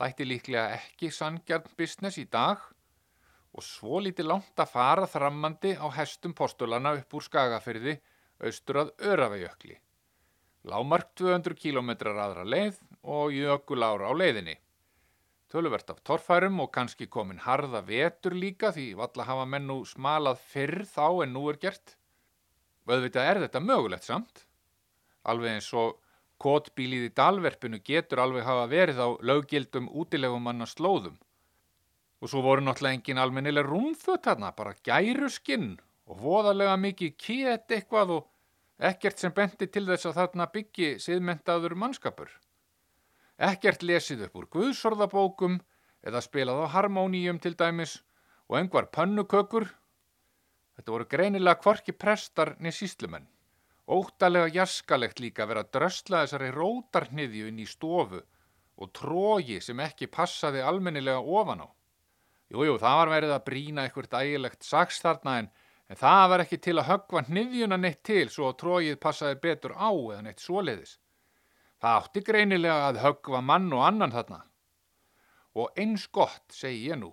[0.00, 2.64] Þætti líklega ekki sangjarn business í dag
[3.56, 7.96] og svo lítið langt að fara þrammandi á hestum postulana upp úr skagafyrði
[8.44, 9.76] austur að Öravejökli.
[10.66, 14.56] Lámark 200 km aðra leið og jökulára á leiðinni.
[15.56, 20.42] Töluvert af torfærum og kannski komin harða vetur líka því valla hafa menn nú smalað
[20.50, 21.94] fyrr þá en nú er gert.
[22.84, 24.42] Öðvitað er þetta mögulegt samt.
[25.24, 25.96] Alveg eins og
[26.44, 31.16] kotbílið í dalverpinu getur alveg hafa verið á löggildum útilegumanna slóðum.
[32.20, 37.72] Og svo voru náttúrulega engin almennileg rúmföt þarna, bara gæru skinn og voðalega mikið két
[37.78, 38.28] eitthvað og
[38.92, 42.28] ekkert sem benti til þess að þarna byggi siðmentaður mannskapur.
[43.36, 45.58] Ekkert lesið upp úr guðsorðabókum
[46.06, 47.98] eða spilað á harmóníum til dæmis
[48.48, 49.66] og engvar pönnukökur.
[50.76, 53.28] Þetta voru greinilega kvorki prestar niður síslumenn.
[53.86, 58.22] Óttalega jaskalegt líka að vera að drösla þessari rótarniðju inn í stofu
[58.76, 61.68] og trógi sem ekki passaði almennilega ofan á.
[62.50, 65.48] Jújú, það var verið að brína eitthvað dægilegt saks þarna en,
[65.90, 69.76] en það var ekki til að höggva hniðjuna neitt til svo að trógið passaði betur
[69.76, 70.96] á eða neitt svoleiðis.
[71.82, 74.42] Það átti greinilega að höggva mann og annan þarna.
[75.56, 77.10] Og eins gott, segi ég nú,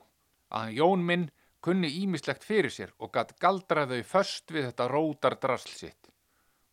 [0.52, 1.30] að Jón minn
[1.64, 6.12] kunni ímislegt fyrir sér og gatt galdraði þau föst við þetta rótardrasl sitt.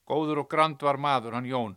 [0.07, 1.77] Góður og grand var maður hann Jón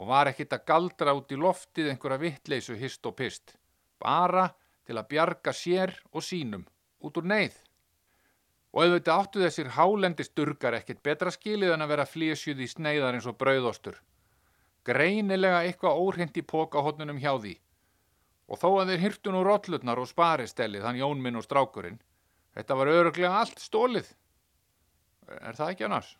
[0.00, 3.54] og var ekkit að galdra út í loftið einhverja vittleysu hist og pist.
[4.00, 4.48] Bara
[4.84, 6.64] til að bjarga sér og sínum
[7.04, 7.54] út úr neyð.
[8.74, 13.28] Og auðvitað áttu þessir hálendisturgar ekkit betra skilið en að vera flísjuð í sneiðar eins
[13.30, 14.00] og brauðostur.
[14.84, 17.54] Greinilega eitthvað óhrind í pókahotnunum hjá því.
[18.52, 21.96] Og þó að þeir hyrtu nú rollutnar og sparistellið hann Jónminn og strákurinn,
[22.52, 24.10] þetta var öruglega allt stólið.
[25.40, 26.12] Er það ekki annars?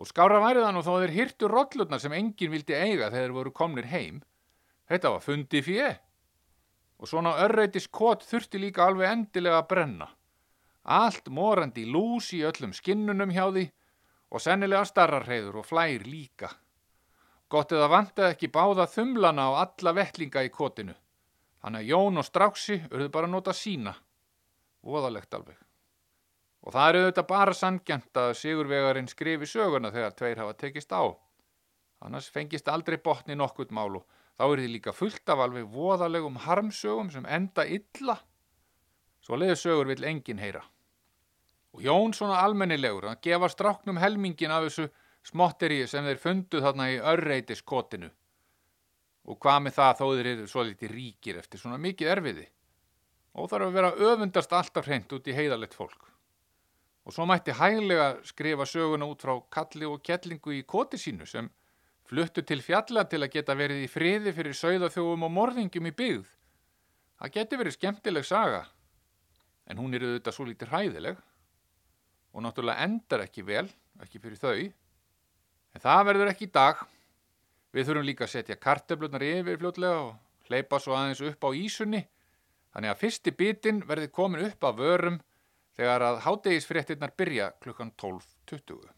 [0.00, 3.36] Og skára værið hann og þó þeir hyrtu rollutnar sem enginn vildi eiga þegar þeir
[3.36, 4.22] voru komnir heim.
[4.88, 5.90] Þetta var fundi fjö.
[7.00, 10.08] Og svona örreitis kott þurfti líka alveg endilega að brenna.
[10.84, 13.70] Allt morandi lús í öllum skinnunum hjá því
[14.30, 16.50] og sennilega starrarheiður og flær líka.
[17.50, 20.94] Gott eða vantaði ekki báða þumlana á alla vettlinga í kotinu.
[21.60, 23.96] Þannig að Jón og Stráksi urðu bara að nota sína.
[24.86, 25.58] Voðalegt alveg.
[26.60, 31.02] Og það eru auðvitað bara sangjant að Sigurvegarinn skrifi söguna þegar tveir hafa tekist á.
[32.06, 34.04] Annars fengist aldrei botni nokkurt málu.
[34.38, 38.16] Þá er þið líka fullt af alveg voðalegum harmsögum sem enda illa.
[39.20, 40.62] Svo leiður sögur vill enginn heyra.
[41.74, 44.88] Og Jón svona almennilegur að gefa stráknum helmingin af þessu
[45.26, 48.10] smotteri sem þeir funduð þarna í örreitis kotinu.
[49.28, 52.46] Og hvað með það þó þeir eru svo litið ríkir eftir svona mikið erfiði.
[53.36, 56.08] Og þarf að vera öfundast alltaf hreint út í heiðalett fólk.
[57.06, 61.48] Og svo mætti hæglega skrifa söguna út frá kalli og kettlingu í koti sínu sem
[62.10, 66.28] fluttu til fjalla til að geta verið í friði fyrir sögðaþjóum og morðingjum í byggð.
[67.20, 68.64] Það geti verið skemmtileg saga,
[69.68, 71.18] en hún er auðvitað svo lítið hræðileg
[72.32, 73.66] og náttúrulega endar ekki vel,
[74.02, 74.70] ekki fyrir þau.
[75.74, 76.80] En það verður ekki í dag.
[77.70, 82.00] Við þurfum líka að setja kartöflunar yfir fljótlega og hleypa svo aðeins upp á ísunni,
[82.74, 85.20] þannig að fyrsti bitin verði komin upp af vörum
[85.78, 88.90] þegar að hádegisfréttinnar byrja klukkan 12.20.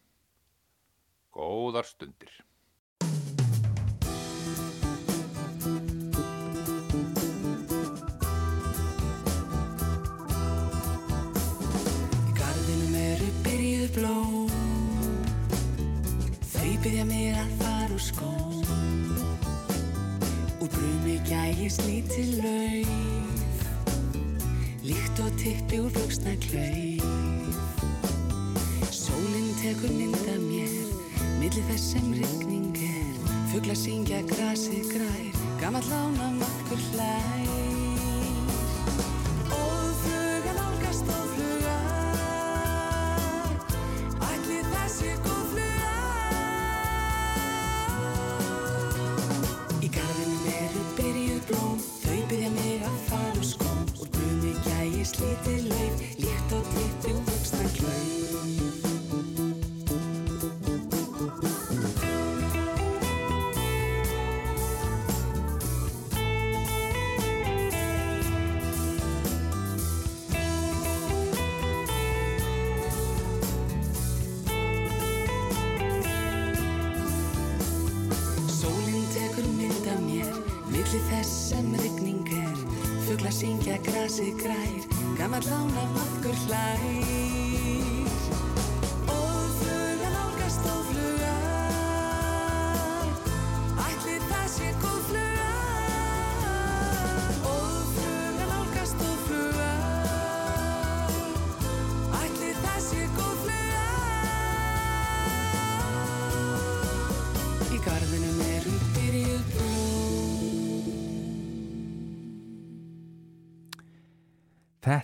[1.32, 2.32] Góðar stundir.
[18.02, 18.62] Skóm
[20.62, 23.66] Úr brumi gægist lítið lauf
[24.82, 27.06] Líkt og tippi úr buksna klauf
[28.90, 30.76] Sólinn tekur mynda mér
[31.38, 33.16] Milli þess sem rigning er.
[33.52, 37.61] Fugla syngja grasið grær Gamall lána makkur hlær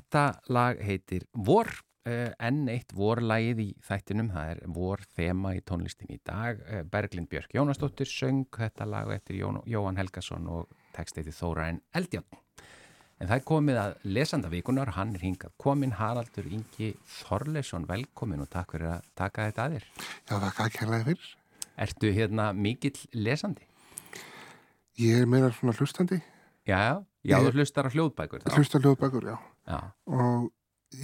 [0.09, 1.69] Þetta lag heitir Vor,
[2.09, 6.63] uh, enn eitt vorlagið í þættinum, það er vor þema í tónlistin í dag.
[6.65, 11.83] Uh, Berglind Björk Jónasdóttir söng þetta lag eftir Jón, Jóhann Helgason og tekst eittir Þórainn
[11.93, 12.25] Eldján.
[13.21, 18.47] En það er komið að lesanda vikunar, hann er hingað komin, Haraldur Ingi Þorleson, velkomin
[18.47, 19.87] og takk fyrir að taka þetta að þér.
[19.99, 21.29] Já, það er ekki hérlega fyrir.
[21.85, 23.69] Ertu hérna mikill lesandi?
[25.05, 26.23] Ég er meira svona hlustandi,
[26.69, 26.81] Já,
[27.25, 28.51] já, já, þú hlustar á hljóðbækur þá.
[28.57, 29.37] hlusta hljóðbækur, já.
[29.69, 29.79] Já,
[30.09, 30.51] Og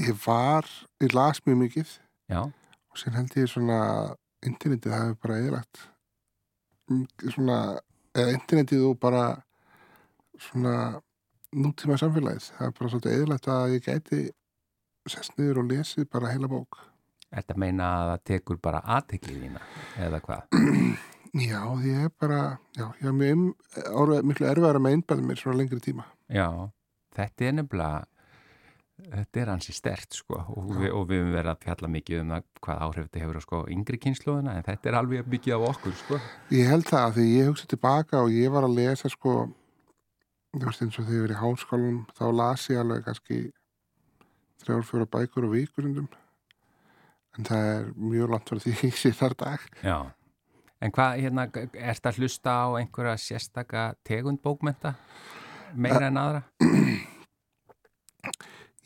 [0.00, 0.68] ég var,
[1.05, 1.90] ég las mjög mikið
[2.33, 3.81] já, og síðan held ég svona
[4.44, 5.83] internetið það hefur bara eðlagt
[7.35, 7.59] svona,
[8.16, 9.24] eða internetið og bara
[10.40, 11.00] svona
[11.55, 12.48] nútíma samfélagið.
[12.57, 14.22] Það er bara svolítið eðlagt að ég gæti
[15.12, 16.81] sest niður og lesið bara heila bók.
[17.35, 19.62] Þetta meina að það tekur bara aðteklið þína,
[20.07, 20.57] eða hvað?
[21.35, 23.40] Já, ég er bara, já, ég er mjög
[23.90, 26.05] orðið miklu erfæra með einbæðum mér svona lengri tíma.
[26.31, 26.46] Já,
[27.16, 28.05] þetta er nefnilega,
[28.94, 32.33] þetta er hansi stert sko og við, og við höfum verið að fjalla mikið um
[32.35, 35.66] það hvað áhrif þetta hefur á sko yngri kynsluðuna en þetta er alveg mikið af
[35.72, 36.20] okkur sko.
[36.54, 39.37] Ég held það að því ég hugsa tilbaka og ég var að lesa sko
[40.54, 43.38] þú veist eins og þegar ég verið í háskólum þá las ég alveg kannski
[44.62, 46.11] þrjár, fjóra bækur og vikurundum
[47.35, 49.98] en það er mjög langt fyrir því ég sé þar dag Já.
[50.85, 54.94] En hvað, hérna, er þetta að hlusta á einhverja sérstaka tegund bókmenta
[55.74, 56.42] meira en aðra?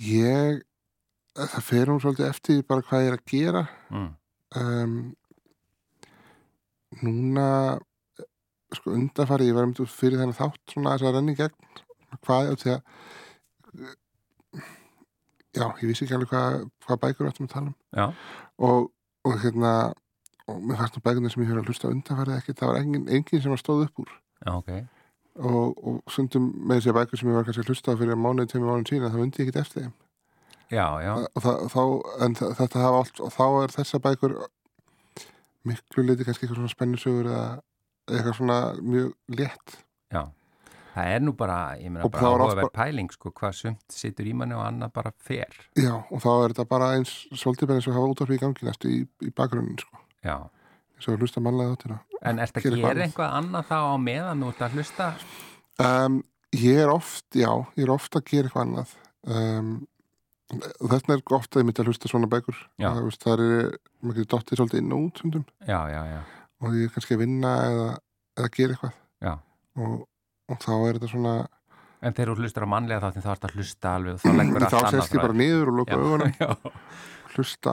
[0.07, 0.63] Ég,
[1.35, 3.65] það fer hún svolítið eftir bara hvað ég er að gera.
[3.91, 4.11] Mm.
[4.63, 4.99] um,
[7.05, 7.49] Núna
[8.75, 11.83] sko undanfari, ég var um fyrir þennan þátt svona þess að renni gegn.
[12.25, 12.81] Hvað, því að
[15.59, 17.77] já, ég vissi ekki alveg hvað, hvað bækur áttum að tala um.
[17.97, 18.07] Já,
[18.69, 18.91] og,
[19.29, 19.73] og hérna
[20.49, 23.09] og mér fannst nú bækurinn sem ég höfði að hlusta undanfærið ekki, það var engin,
[23.19, 24.15] engin sem var stóð upp úr.
[24.41, 24.71] Já, ok.
[25.39, 28.73] Og, og sundum með þessi bækur sem ég var kannski að hlusta fyrir mánuði, tveimur
[28.73, 29.97] mánuði sína, það undi ég ekkit eftir þeim
[30.69, 31.83] Já, já, það, þá,
[32.27, 34.35] en þetta hafa allt og þá er þessa bækur
[35.69, 37.47] miklu leiti kannski eitthvað svona spennusögur eða
[38.09, 39.79] eitthvað svona mjög létt
[40.13, 40.27] já.
[40.99, 44.57] Það er nú bara, ég meina bara áhugaverð pæling sko, hvað sumt situr í manni
[44.59, 45.57] og annað bara fer.
[45.79, 48.69] já, og þá er þetta bara eins svolítið bara eins og hafa útvarfið í gangi
[48.69, 50.03] næstu í, í bakgrunnin sko.
[50.27, 50.37] Já.
[50.99, 53.69] og að hlusta mannlega þáttina En ert að Gera eitthvað annað.
[53.69, 55.11] þá á meðan ert að hlusta?
[55.85, 56.17] um,
[56.57, 58.95] ég er oft, já, ég er oft að gera eitthvað annað.
[59.29, 59.71] Um,
[60.89, 62.57] þessna er ofta ég myndi að hlusta svona bækur.
[62.81, 66.21] Það, veist, það er, maður getur dottið svolítið inn og út stundum Já, já, já.
[66.65, 67.89] og ég er kannski að vinna eða,
[68.39, 68.97] eða gera eitthvað.
[69.29, 69.35] Já.
[69.79, 69.95] og,
[70.49, 71.37] og þá er þetta svona
[71.99, 74.65] En þegar þú hlustar á mannlega þáttinn þá ert að hlusta alveg og þá leggur
[74.65, 76.35] allt þá annað sest ég bara niður og loka augunum.
[76.39, 76.51] Já,
[77.35, 77.73] hlusta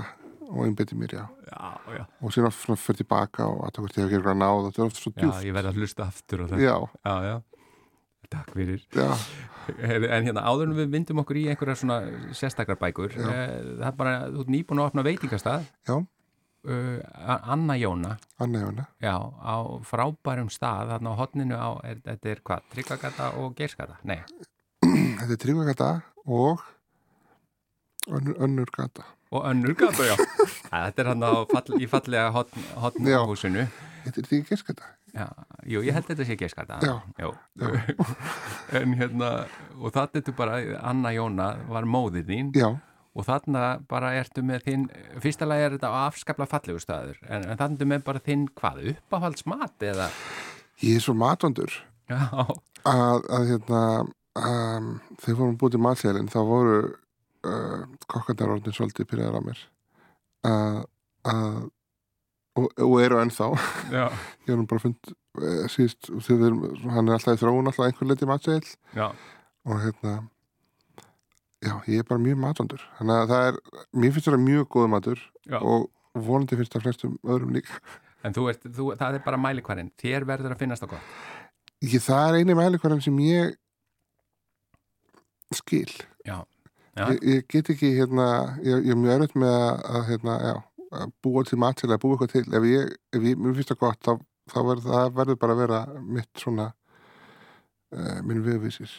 [0.51, 2.03] og einbeti mér, já já, já.
[2.21, 4.63] og síðan oft svona fyrir tilbaka og að það hvort ég hef ekki eitthvað náð
[4.67, 6.63] þetta er oft svo Já, djúft ég verð að hlusta aftur og þetta.
[6.63, 6.75] já,
[7.05, 7.35] Já, já.
[8.35, 8.81] Takk fyrir.
[8.95, 9.09] já,
[9.65, 11.95] En hérna áður en við vindum okkur í einhverja svona
[12.37, 13.25] sérstakar bækur, Já.
[13.29, 18.61] eh, það er bara, þú ert nýbúin að opna veitingastað, já, uh, Anna Jóna, Anna
[18.61, 19.55] Jóna já, á
[19.89, 23.97] frábærum stað, þarna á hotninu á, er, þetta er hvað, Tryggvagata og Geirskata?
[24.05, 24.19] Nei,
[24.85, 25.89] þetta er Tryggvagata
[26.29, 26.61] og
[28.37, 30.15] önnur gata og önnur gata, já.
[30.71, 33.19] Þetta er hann á fall, í fallega hotn, Já.
[33.23, 33.65] hotnhúsinu.
[34.05, 35.29] þetta er því gerskata Já,
[35.63, 36.77] jú, ég held þetta sé Geirskata.
[36.83, 36.97] Já.
[37.23, 37.29] Jú.
[38.79, 39.29] en hérna,
[39.79, 42.49] og þetta er bara, Anna Jóna var móðið þín.
[42.59, 42.67] já,
[43.15, 44.83] og þarna bara ertu með þinn
[45.23, 48.81] fyrsta lagi er þetta afskapla fallegu staður en, en þarna ertu með bara þinn hvað
[48.91, 50.09] uppáhaldsmat eða
[50.83, 51.71] ég er svo matvandur
[52.11, 52.19] já,
[52.83, 54.89] að, að hérna um,
[55.23, 56.75] þegar fórum búið til matselin þá voru
[57.45, 59.63] uh, kokkarnar orðin svolítið pyrraðar á mér.
[60.45, 60.79] Að,
[61.31, 61.57] að
[62.55, 63.49] og, og eru ennþá.
[63.95, 65.65] Ég hef bara fund uh,
[66.29, 68.61] við erum- hann er alltaf í þróun alltaf einhver leiti matsel
[68.95, 69.09] já,
[69.65, 70.13] og hérna
[71.65, 73.59] já, ég er bara mjög matvandur þannig að það er,
[73.97, 75.57] mér finnst þetta mjög góð matur Já.
[75.59, 77.79] og vonandi finnst það flestum öðrum líka.
[78.25, 79.91] En þú ert, þú, það er bara mælikvarinn.
[80.01, 81.01] Þér verður að finnast okkur
[81.85, 83.57] ég, það er eini mælikvarðan sem ég
[85.55, 85.91] skil
[86.95, 88.27] ég, ég get ekki hérna,
[88.63, 90.55] ég, ég er mjög örfitt með að, hérna, já,
[91.01, 92.45] að búa til mat til að búa eitthvað til.
[92.55, 94.13] Ef ég, ef ég mér finnst það gott þá,
[94.53, 95.79] þá verður það verður bara að vera
[96.19, 96.67] mitt svona
[97.95, 98.91] uh, minn viðvísir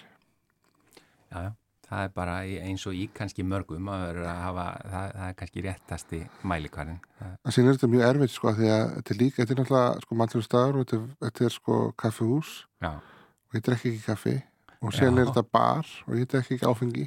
[1.31, 1.55] já Já.
[1.87, 2.33] Það er bara
[2.67, 6.19] eins og í kannski mörgum að vera að hafa, það, það er kannski réttasti
[6.51, 6.97] mælikvarinn.
[7.21, 10.19] Það- sínir þetta mjög erfitt sko því að þetta er líka, þetta er náttúrulega sko
[10.19, 12.51] mannlega staður og þetta, þetta er sko kaffihús.
[12.83, 14.35] Já, og ég drekki ekki kaffi.
[14.83, 15.05] Og Já.
[15.07, 17.07] er þetta bar og ég drekki ekki áfengi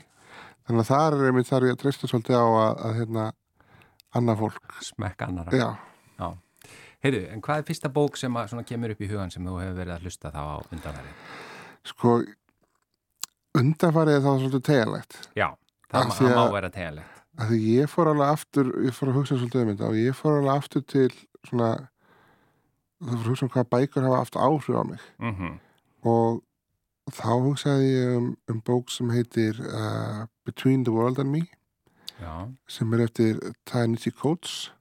[0.69, 3.27] þannig að það er einmitt þar ég að treysta svolítið á að, að hérna
[4.19, 5.57] annað fólk smekk annara.
[5.57, 6.29] já,
[6.99, 9.53] Heyrðu, en hvað er fyrsta bók sem að, svona, kemur upp í hugan sem þú
[9.61, 11.13] hefur verið að hlusta þá á undanverið?
[11.87, 12.15] sko
[13.59, 15.47] undanfarið er það svolítið tegalegt Já,
[15.91, 17.21] það, má- má vera tegalegt.
[17.39, 20.37] því ég fór alveg aftur ég fór að hugsa svolítið um þetta og ég fór
[20.41, 21.07] alveg aftur til
[21.47, 21.69] svona
[22.99, 25.57] það fór að hugsa um hvað bækur hafa haft áhrif á mig Mm
[26.09, 26.43] og
[27.15, 31.45] þá hugsaði ég um, um bók sem heitir uh, Between the World and Me.
[32.19, 33.39] Já, sem er eftir
[33.69, 34.71] Ta-Nehisi Coates.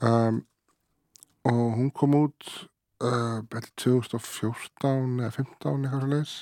[0.00, 0.44] Um,
[1.46, 2.48] og hún kom út
[3.00, 6.34] uh, eftir 2014 eða 15 eitthvað svo leiðis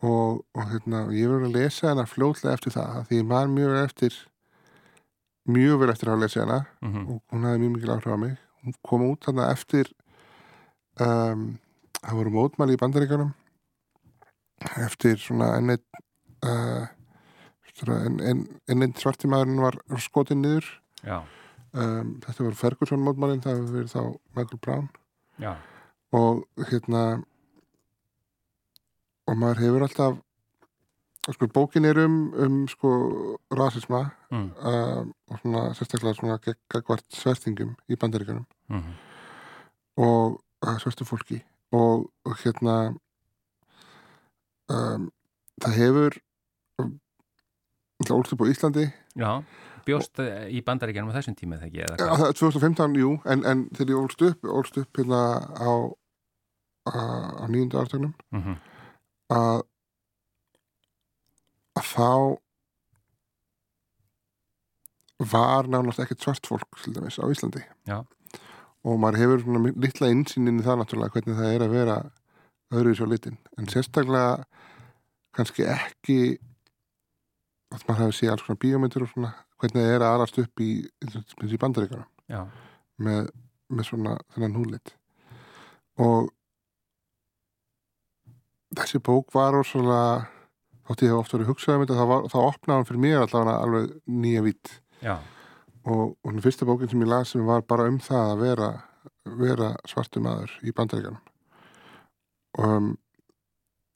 [0.00, 3.74] og, og hérna, ég verður að lesa hana fljótlega eftir það því ég man mjög
[3.82, 4.16] eftir
[5.50, 6.60] mjög vel eftir að lesið hana.
[6.80, 8.36] Mm og hún hafði mjög mikil áhrif á mig.
[8.64, 9.92] Hún kom út þarna eftir
[11.00, 11.58] um,
[12.00, 13.32] það voru mótmæli í bandaríkjunum
[14.84, 15.84] eftir svona enn einn
[16.46, 16.86] uh,
[17.74, 18.46] svona enn en,
[18.84, 20.66] en svartimæðurinn var skotin niður.
[21.70, 24.02] Um, þetta voru Ferguson mótmælin það hefur verið þá
[24.36, 24.88] Michael Brown.
[25.40, 25.52] Já,
[26.16, 27.04] og hérna
[29.30, 30.18] og maður hefur alltaf
[31.30, 32.90] sko bókin er um, um sko
[33.54, 34.48] rasisma mm.
[34.66, 38.48] um, og svona sérstaklega svona gegn svertingum í bandaríkjunum.
[38.72, 38.98] Mm
[39.96, 41.40] og uh, svörstu fólki
[41.76, 42.76] og, og hérna
[44.70, 45.08] um,
[45.62, 46.18] það hefur
[46.82, 46.94] um,
[48.10, 48.88] ólst upp á Íslandi.
[49.18, 49.30] Já,
[49.86, 53.64] bjóst eh, í bandaríkjanum á þessum tíma þegar ekki, eða er 2015, jú, en, en
[53.76, 55.22] þegar ég ólst upp ólst upp hérna
[55.58, 55.72] á
[56.90, 58.58] á, nýjundu ártögnum Mm
[59.30, 59.60] að
[61.78, 62.08] að þá
[65.30, 67.62] var nánast ekkert svart fólk til dæmis á Íslandi.
[67.86, 68.02] Já.
[68.84, 71.98] Og maður hefur svona litla innsýnin í það náttúrulega hvernig það er að vera
[72.70, 74.44] öðru í svo litin en sérstaklega
[75.36, 76.18] kannski ekki
[77.70, 80.62] að maður hefur séð alls svona bíómyndir og svona hvernig það er að alast upp
[80.64, 82.42] í, í bandaríkjana
[83.04, 83.30] með,
[83.70, 84.94] með svona þennan húlit.
[86.00, 86.30] Og
[88.78, 90.28] þessi bók var rosalega
[90.88, 93.04] þótt ég hef oft verið að hugsa um þetta þá, var, þá opnaði hann fyrir
[93.04, 93.92] mér allavega alveg
[94.24, 94.72] nýja vít.
[95.04, 95.14] Já,
[95.84, 98.70] og, og den fyrsta bókin sem ég las sem var bara um það að vera,
[99.40, 101.20] vera svartu maður í bandaríkanum
[102.58, 102.90] og um,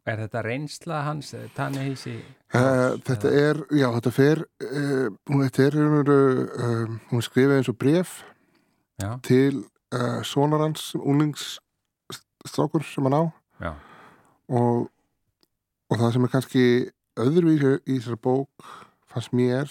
[0.05, 2.17] er þetta reynsla hans eh, Tanehisi?
[2.55, 7.79] uh, þetta er, já þetta fer uh, hún þetta er uh, hún skrifaði eins og
[7.81, 8.23] bref
[9.01, 9.65] Já, til
[10.27, 13.71] sonar hans unglingsstrákur sem hann á.
[14.51, 14.89] Og,
[15.91, 16.65] og það sem er kannski
[17.23, 18.69] öðruvísi í þessari bók
[19.11, 19.71] fannst mér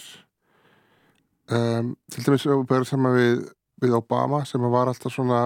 [1.54, 3.43] um, til dæmis að bæra saman við,
[3.84, 5.41] við Obama sem var alltaf svona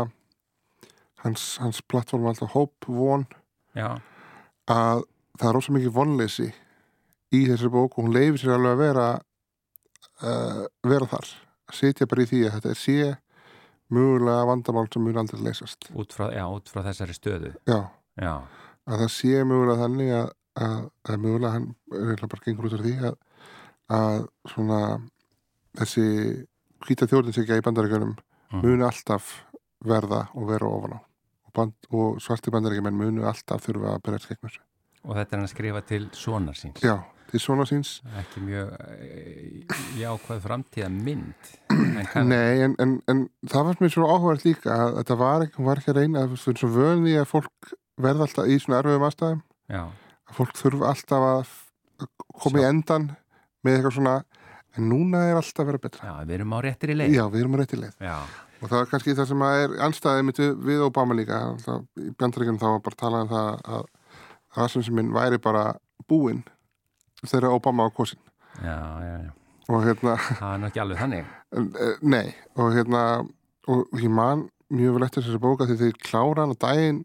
[1.24, 3.26] hans, hans plattform var alltaf hope, von.
[3.78, 3.98] Já,
[4.72, 5.04] að
[5.38, 6.48] það er rosa mikið vonleysi
[7.36, 9.08] í þessari bók og hún leifir sér alveg að vera
[10.24, 11.32] uh, vera þar.
[11.68, 12.98] Að sitja bara í því að þetta er sé
[13.94, 15.90] mögulega vandamál sem mun aldrei leysast.
[15.96, 17.54] Út frá, já, út frá þessari stöðu.
[17.68, 17.80] já,
[18.18, 18.34] Já,
[18.90, 20.30] að það sé mögulega þannig að,
[20.66, 21.68] að, að mögulega hann
[22.18, 23.18] er bara gengur út af því að,
[23.94, 24.80] að svona
[25.78, 26.06] þessi
[26.86, 28.16] hvita þjóðinsekja í bandaríkjunum
[28.48, 28.62] Mm.
[28.64, 29.26] munu alltaf
[29.84, 34.40] verða og vera ofan á og, band, og svarti bandaríkjumenn munu alltaf þurfa að gegn
[34.46, 34.62] þessu
[35.04, 36.80] og þetta er hann að skrifa til sonar síns.
[36.80, 36.96] já,
[37.28, 41.52] til svona síns Ekki mjög eh, jákvæð framtíða mynd.
[42.16, 45.68] En Nei, en, en, en það var mér svo áhverð líka að þetta var ekki,
[45.68, 49.08] var ekki að reyna að fyrir svo vöðni að fólk verða alltaf í svona erfiðum
[49.10, 49.44] aðstæðum
[49.76, 49.84] Já,
[50.32, 52.08] að fólk þurfa alltaf að
[52.40, 53.12] koma í endan
[53.66, 54.16] með eitthvað svona
[54.78, 56.10] en núna er alltaf að vera betra.
[56.10, 57.16] Já, við erum á réttir í leið.
[57.18, 57.96] Já, við erum á rétti leið.
[58.04, 58.18] Já,
[58.62, 61.42] og það er kannski það sem er anstæðið við, Obama líka.
[62.02, 63.88] Í bjandaríkjum þá var bara talað um það að
[64.58, 65.66] rasum sem minn væri bara
[66.10, 66.44] búinn
[67.26, 68.20] þegar Obama á kosin
[68.62, 69.32] já, já, já.
[69.70, 71.34] og hérna, Það er nú ekki alveg þannig.
[71.58, 72.36] eh, nei.
[72.58, 73.04] Og hérna,
[73.68, 77.00] og ég man mjög vel eftir þessari bóka því þeir klára hann á daginn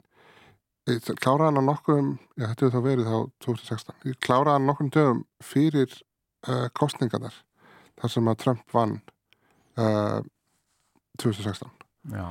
[0.91, 4.67] eh, klára hann á nokkrum já, þetta hefur þá verið þá 2016 þeir klára hann
[4.67, 5.93] nokkrum dögum fyrir
[6.49, 7.37] uh, kostningarnar
[8.01, 8.95] þar sem að Trump vann
[9.79, 10.21] uh,
[11.23, 11.71] 2016
[12.13, 12.27] Já,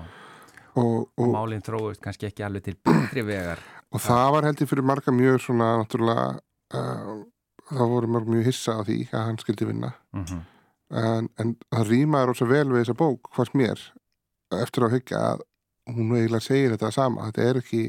[0.75, 3.61] og, og, málinn þróist kannski ekki alveg til betri vegar.
[3.93, 6.25] og það var held ég fyrir marga mjög svona náttúrulega
[6.75, 7.13] uh,
[7.71, 9.93] það voru mörg mjög hissa á því að hann skildi vinna.
[10.17, 10.41] Mm
[10.91, 13.81] en, en það rýmaði rosa vel við þessa bók hvort mér
[14.59, 15.43] eftir að hyggja að
[15.91, 17.83] hún eiginlega segir þetta sama þetta er ekki,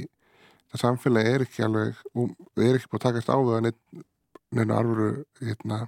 [0.70, 4.04] það samfélagi er ekki alveg og er ekki búið að takast á við að neinn-
[4.52, 5.08] neina alvöru
[5.40, 5.80] hérna,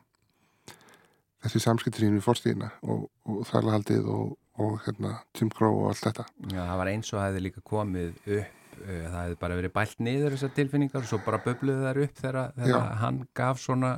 [1.45, 4.34] þessi samskipti sín við fórstíðina og, og þærlahaldið og,
[4.64, 6.26] og hérna, Tim Crow og allt þetta.
[6.51, 9.74] Já, það var eins og það hefði líka komið upp uh, það hefði bara verið
[9.74, 12.61] bælt niður þessar tilfinningar og svo bara böbluðu þær upp þegar,
[13.01, 13.95] hann gaf svona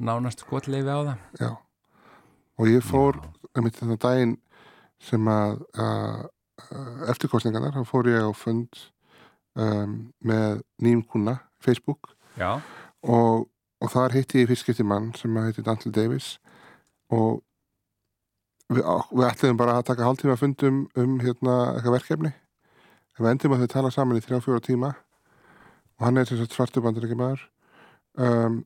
[0.00, 1.16] nánast skotleifi á það.
[1.40, 1.50] Já.
[2.60, 3.20] og ég fór
[3.56, 4.36] einmitt þetta daginn
[5.00, 8.82] sem að, að eftir kostningarnar, þá fór ég á fund
[9.56, 12.12] um, með nýjum kuna, Facebook.
[12.38, 12.60] Já,
[13.04, 13.48] og,
[13.80, 16.34] og þar hitti ég fyrst skipti mann sem að heiti Dantle Davis
[17.10, 17.40] og
[18.70, 22.32] við, við ætliðum bara að taka hálftíma fundum um hérna eitthvað verkefni.
[23.16, 24.92] En við endum að þau tala saman í þrjá fjóra tíma.
[25.98, 27.42] Og hann er þess að svartu bandur ekki maður
[28.20, 28.60] um,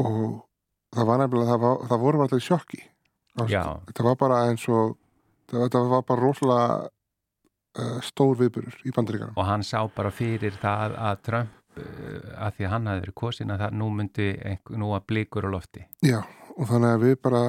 [0.00, 0.14] og
[0.96, 2.80] það var nefnilega það, var, það voru alltaf sjokki.
[3.36, 3.52] Það-
[4.08, 4.96] var bara eins og
[5.52, 10.96] það, var bara rosalega uh, stór viðburur í bandaríkanum og hann sá bara fyrir það
[10.98, 14.94] að Trump að því að hann hafði verið kosin að það nú myndi einhver, nú
[14.96, 16.18] að blikur á lofti Já,
[16.56, 17.42] og þannig að við bara,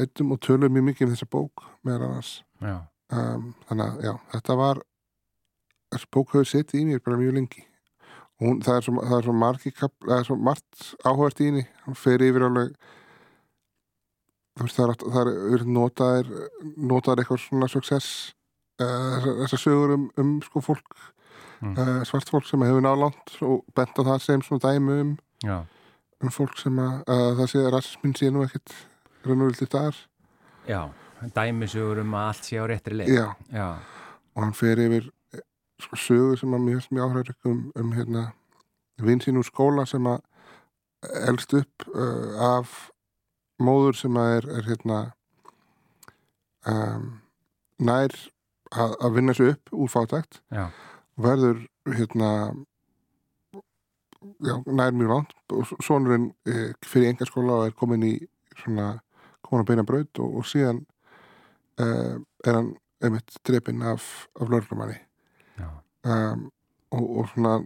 [0.00, 2.32] eittum og tölum mjög mikið um þessa bók meðal annars.
[2.64, 4.78] Já, Um, þannig að, já, þetta var,
[5.94, 7.62] þessi bók hefur setið í mér bara mjög lengi.
[8.38, 11.62] Hún, það er svo, það er svo margi það er svo margt áhvert í henni,
[11.86, 12.74] hann fer yfir alveg,
[14.60, 14.92] það
[15.22, 16.28] er, er notaðir,
[16.76, 18.10] notaðir eitthvað svona success,
[18.76, 21.00] uh, þessar, þessar sögur um, um sko fólk,
[21.60, 21.74] Mm.
[21.74, 25.10] uh, svart fólk sem hefur nálant og bent á það sem svona dæmi um
[25.42, 25.58] já,
[26.22, 28.74] um fólk sem að, að það sé að rasismin sé nú ekkit
[29.26, 30.00] raunveruldi þar.
[30.68, 30.82] Já
[31.34, 33.14] dæmisugur um að allt sé á réttri leið.
[33.16, 33.68] Já, já,
[34.34, 35.44] og hann fer yfir eh,
[35.82, 38.24] sko, sögu sem að mér finnst mjög áhræður um, um hérna,
[39.02, 40.22] vinn sín úr skóla sem að
[41.28, 42.90] elst upp uh, af
[43.62, 45.00] móður sem að er, er hérna
[46.66, 47.10] um,
[47.78, 48.14] nær
[48.74, 50.42] að, að vinna sig upp úr fátækt.
[50.54, 51.62] Já, og verður
[51.94, 52.30] hérna
[54.42, 58.14] já, nær mjög vant og sonurinn e, fyrir engaskóla og er komin í
[58.58, 58.92] svona
[59.46, 60.82] komin að beina braut og, og síðan
[61.78, 64.98] e, er hann einmitt drepinn af, af lörglumanni
[65.58, 65.68] já,
[66.06, 66.48] um,
[66.90, 67.58] og, og svona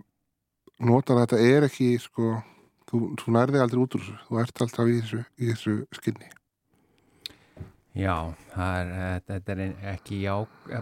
[0.82, 2.36] notar að þetta er ekki sko,
[2.90, 4.20] þú, þú nærði aldrei út úr þessu.
[4.28, 6.30] Þú ert alltaf í þessu, í þessu skinni
[7.94, 8.14] já
[8.56, 10.34] er, þetta, þetta er ekki já,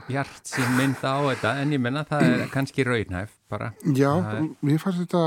[0.07, 4.47] bjart sín mynd á þetta en ég menna það er kannski raunhæf bara, Já, er-
[4.63, 5.25] mér fannst þetta,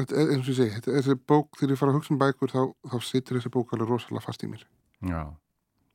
[0.00, 2.54] þetta eins og ég segi, þetta, þessi bók þegar ég fara að hugsa um bækur
[2.54, 4.64] þá, þá situr þessi bók alveg rosalega fast í mér.
[5.04, 5.22] Já.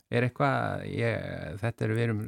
[0.07, 1.23] Er eitthvað, ég,
[1.59, 2.19] þetta er við erum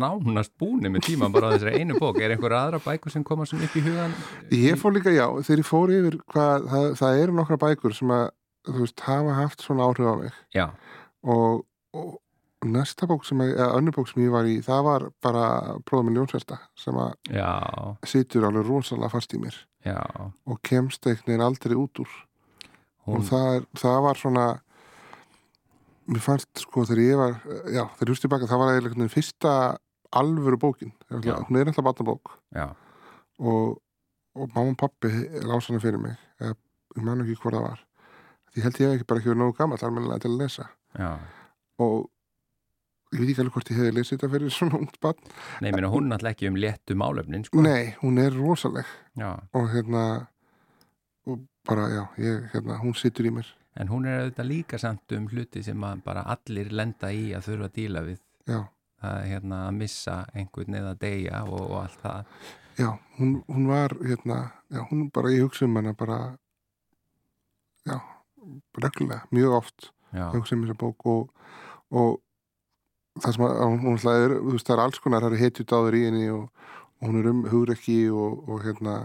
[0.00, 3.44] nánast búni með tíma bara á þessari einu bók, er einhver aðra bækur sem koma
[3.44, 4.14] svona upp í hugan
[4.56, 8.14] Ég fór líka, já, þegar ég fór yfir hvað, það, það eru nokkra bækur sem
[8.16, 8.30] að,
[8.70, 10.38] þú veist, hafa haft svona áhrif á mig.
[10.56, 10.64] Já,
[11.28, 12.14] og, og
[12.72, 15.46] næsta bók sem, eða önnur bók sem ég var í, það var bara
[15.86, 17.14] prófum með ljónsversta sem að
[18.08, 19.56] situr alveg rosalega fast í mér
[19.86, 19.98] já.
[20.46, 22.12] og kemst einhvern veginn aldrei út úr.
[23.06, 24.46] Hún, og það, það var svona
[26.06, 27.34] mér fannst sko þegar ég var
[27.70, 29.56] já, þegar ég húst tilbaka, það var eiginlega einhvern veginn fyrsta
[30.16, 31.34] alvöru bókin, Já.
[31.48, 33.80] hún er alltaf batnabók og,
[34.38, 35.10] og mamma og pappi
[35.42, 36.16] lása hana fyrir mig
[36.96, 37.80] ég man ekki hvað það var.
[38.52, 40.68] Því held ég ekki bara ekki verið nógu gammal almennilega til að lesa.
[40.96, 41.10] Já.
[41.84, 41.96] Og
[43.16, 45.34] ég veit ekki alveg hvort ég hefði lesið þetta fyrir svona ungt barn.
[45.64, 47.64] Nei, minna, hún er náttúrulega ekki um léttu málefnin, sko.
[47.64, 48.90] nei, hún er rosaleg.
[49.16, 50.02] Já, og hérna
[51.26, 53.48] og bara, já, ég, hérna, hún situr í mér.
[53.76, 57.48] En hún er auðvitað líka samt um hluti sem að bara allir lenda í að
[57.50, 58.20] þurfa að díla við.
[58.46, 58.60] já,
[59.02, 62.30] er hérna að missa einhvern eða deyja og, og allt það.
[62.78, 64.38] já, hún, hún var hérna,
[64.70, 66.20] já, hún bara, ég hugsa um hana bara
[67.86, 67.98] já,
[68.78, 69.90] reglulega, mjög oft.
[70.12, 71.50] Já, hugsa um þessa bók og,
[71.90, 72.20] og
[73.22, 75.98] það sem að hún er, þú veist, það er alls konar það er hetjut áður
[75.98, 76.48] í henni og,
[77.00, 78.96] og hún er um hugrekki og, og hérna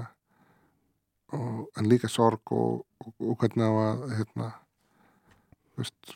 [1.35, 4.49] og, en líka sorg og, og hvernig á að hérna
[5.71, 6.15] þú veist,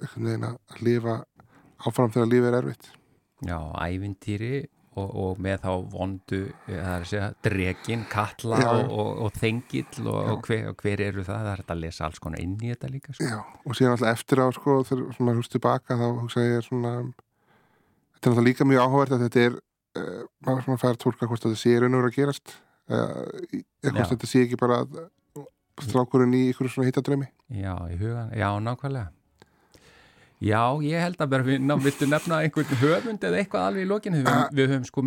[0.00, 1.18] einhvern veginn að lifa
[1.86, 2.88] áfram þegar lífið er erfitt.
[3.44, 4.54] Já, ævintýri
[4.96, 6.40] og, og með þá vondu,
[7.04, 11.42] segja, drekin, kalla og, og, og þengill og, hver, hver eru það?
[11.42, 13.28] Það er hægt að lesa alls konar inn í þetta líka, sko.
[13.28, 16.94] Já, og síðan alltaf eftir á sko, þegar maður hugst tilbaka þá hugsa ég svona
[18.16, 19.58] þetta er alltaf líka mjög áhugavert að þetta er
[20.00, 22.56] uh, maður fær að tólka hvort þetta sé raun og vera að gerast
[22.88, 24.80] uh, hvort þetta sé ekki bara
[25.84, 29.12] strákurinn í ykkur svona hittadrömi Já, í hugan, já, nákvæmlega.
[30.44, 34.18] Já, ég held að bara ná, viltu nefna einhvern höfund eða eitthvað alveg í lokinu,
[34.26, 35.04] við, við höfum sko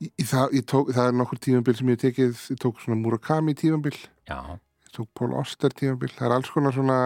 [0.00, 0.54] í, í það,
[0.94, 3.96] það er nokkur tímabil sem ég tekið, ég tók svona Murakami tímabil
[4.30, 6.98] Já, ég tók Paul Oster tímabil, það er alls konar svona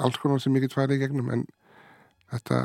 [0.00, 1.44] alls konar sem ég get farið í gegnum en
[2.30, 2.60] þetta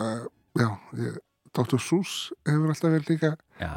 [0.00, 0.24] uh,
[0.58, 0.68] já,
[0.98, 1.18] ég,
[1.56, 1.80] Dr.
[1.80, 3.72] Seuss hefur alltaf verið líka Já,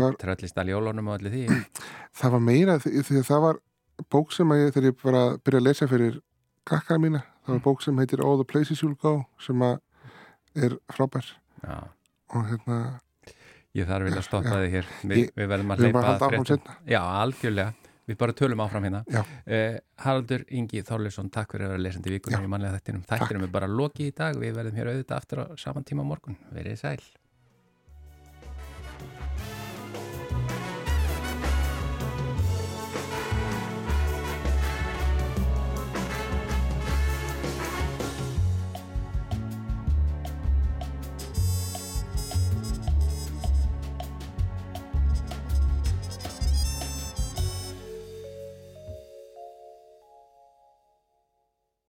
[0.00, 1.60] var- tröllist að jólunum og allir því.
[2.18, 3.60] það var meira því að það var
[4.12, 6.18] bók sem að ég þegar ég bara byrja að lesa fyrir
[6.68, 11.24] krakkara mína, það var bók sem heitir All the Places You'll Go sem er frábær
[11.64, 11.78] Já,
[12.36, 12.78] og hérna
[13.78, 14.86] ég þarf vilja að stoppa þig hér.
[15.08, 16.02] Vi, Ég- við verðum að seinna.
[16.88, 17.74] Já, algjörlega.
[18.08, 19.02] Við bara tölum áfram hérna.
[19.46, 23.02] Eh, Haraldur Ingi Þorleifsson, takk fyrir að vera lesandi vikunum í mannlega þættinum.
[23.10, 24.34] Þættinum er bara lokið í dag.
[24.40, 26.38] Við verðum hér auðvitað aftur á saman tíma morgun.
[26.56, 27.02] Verið sæl.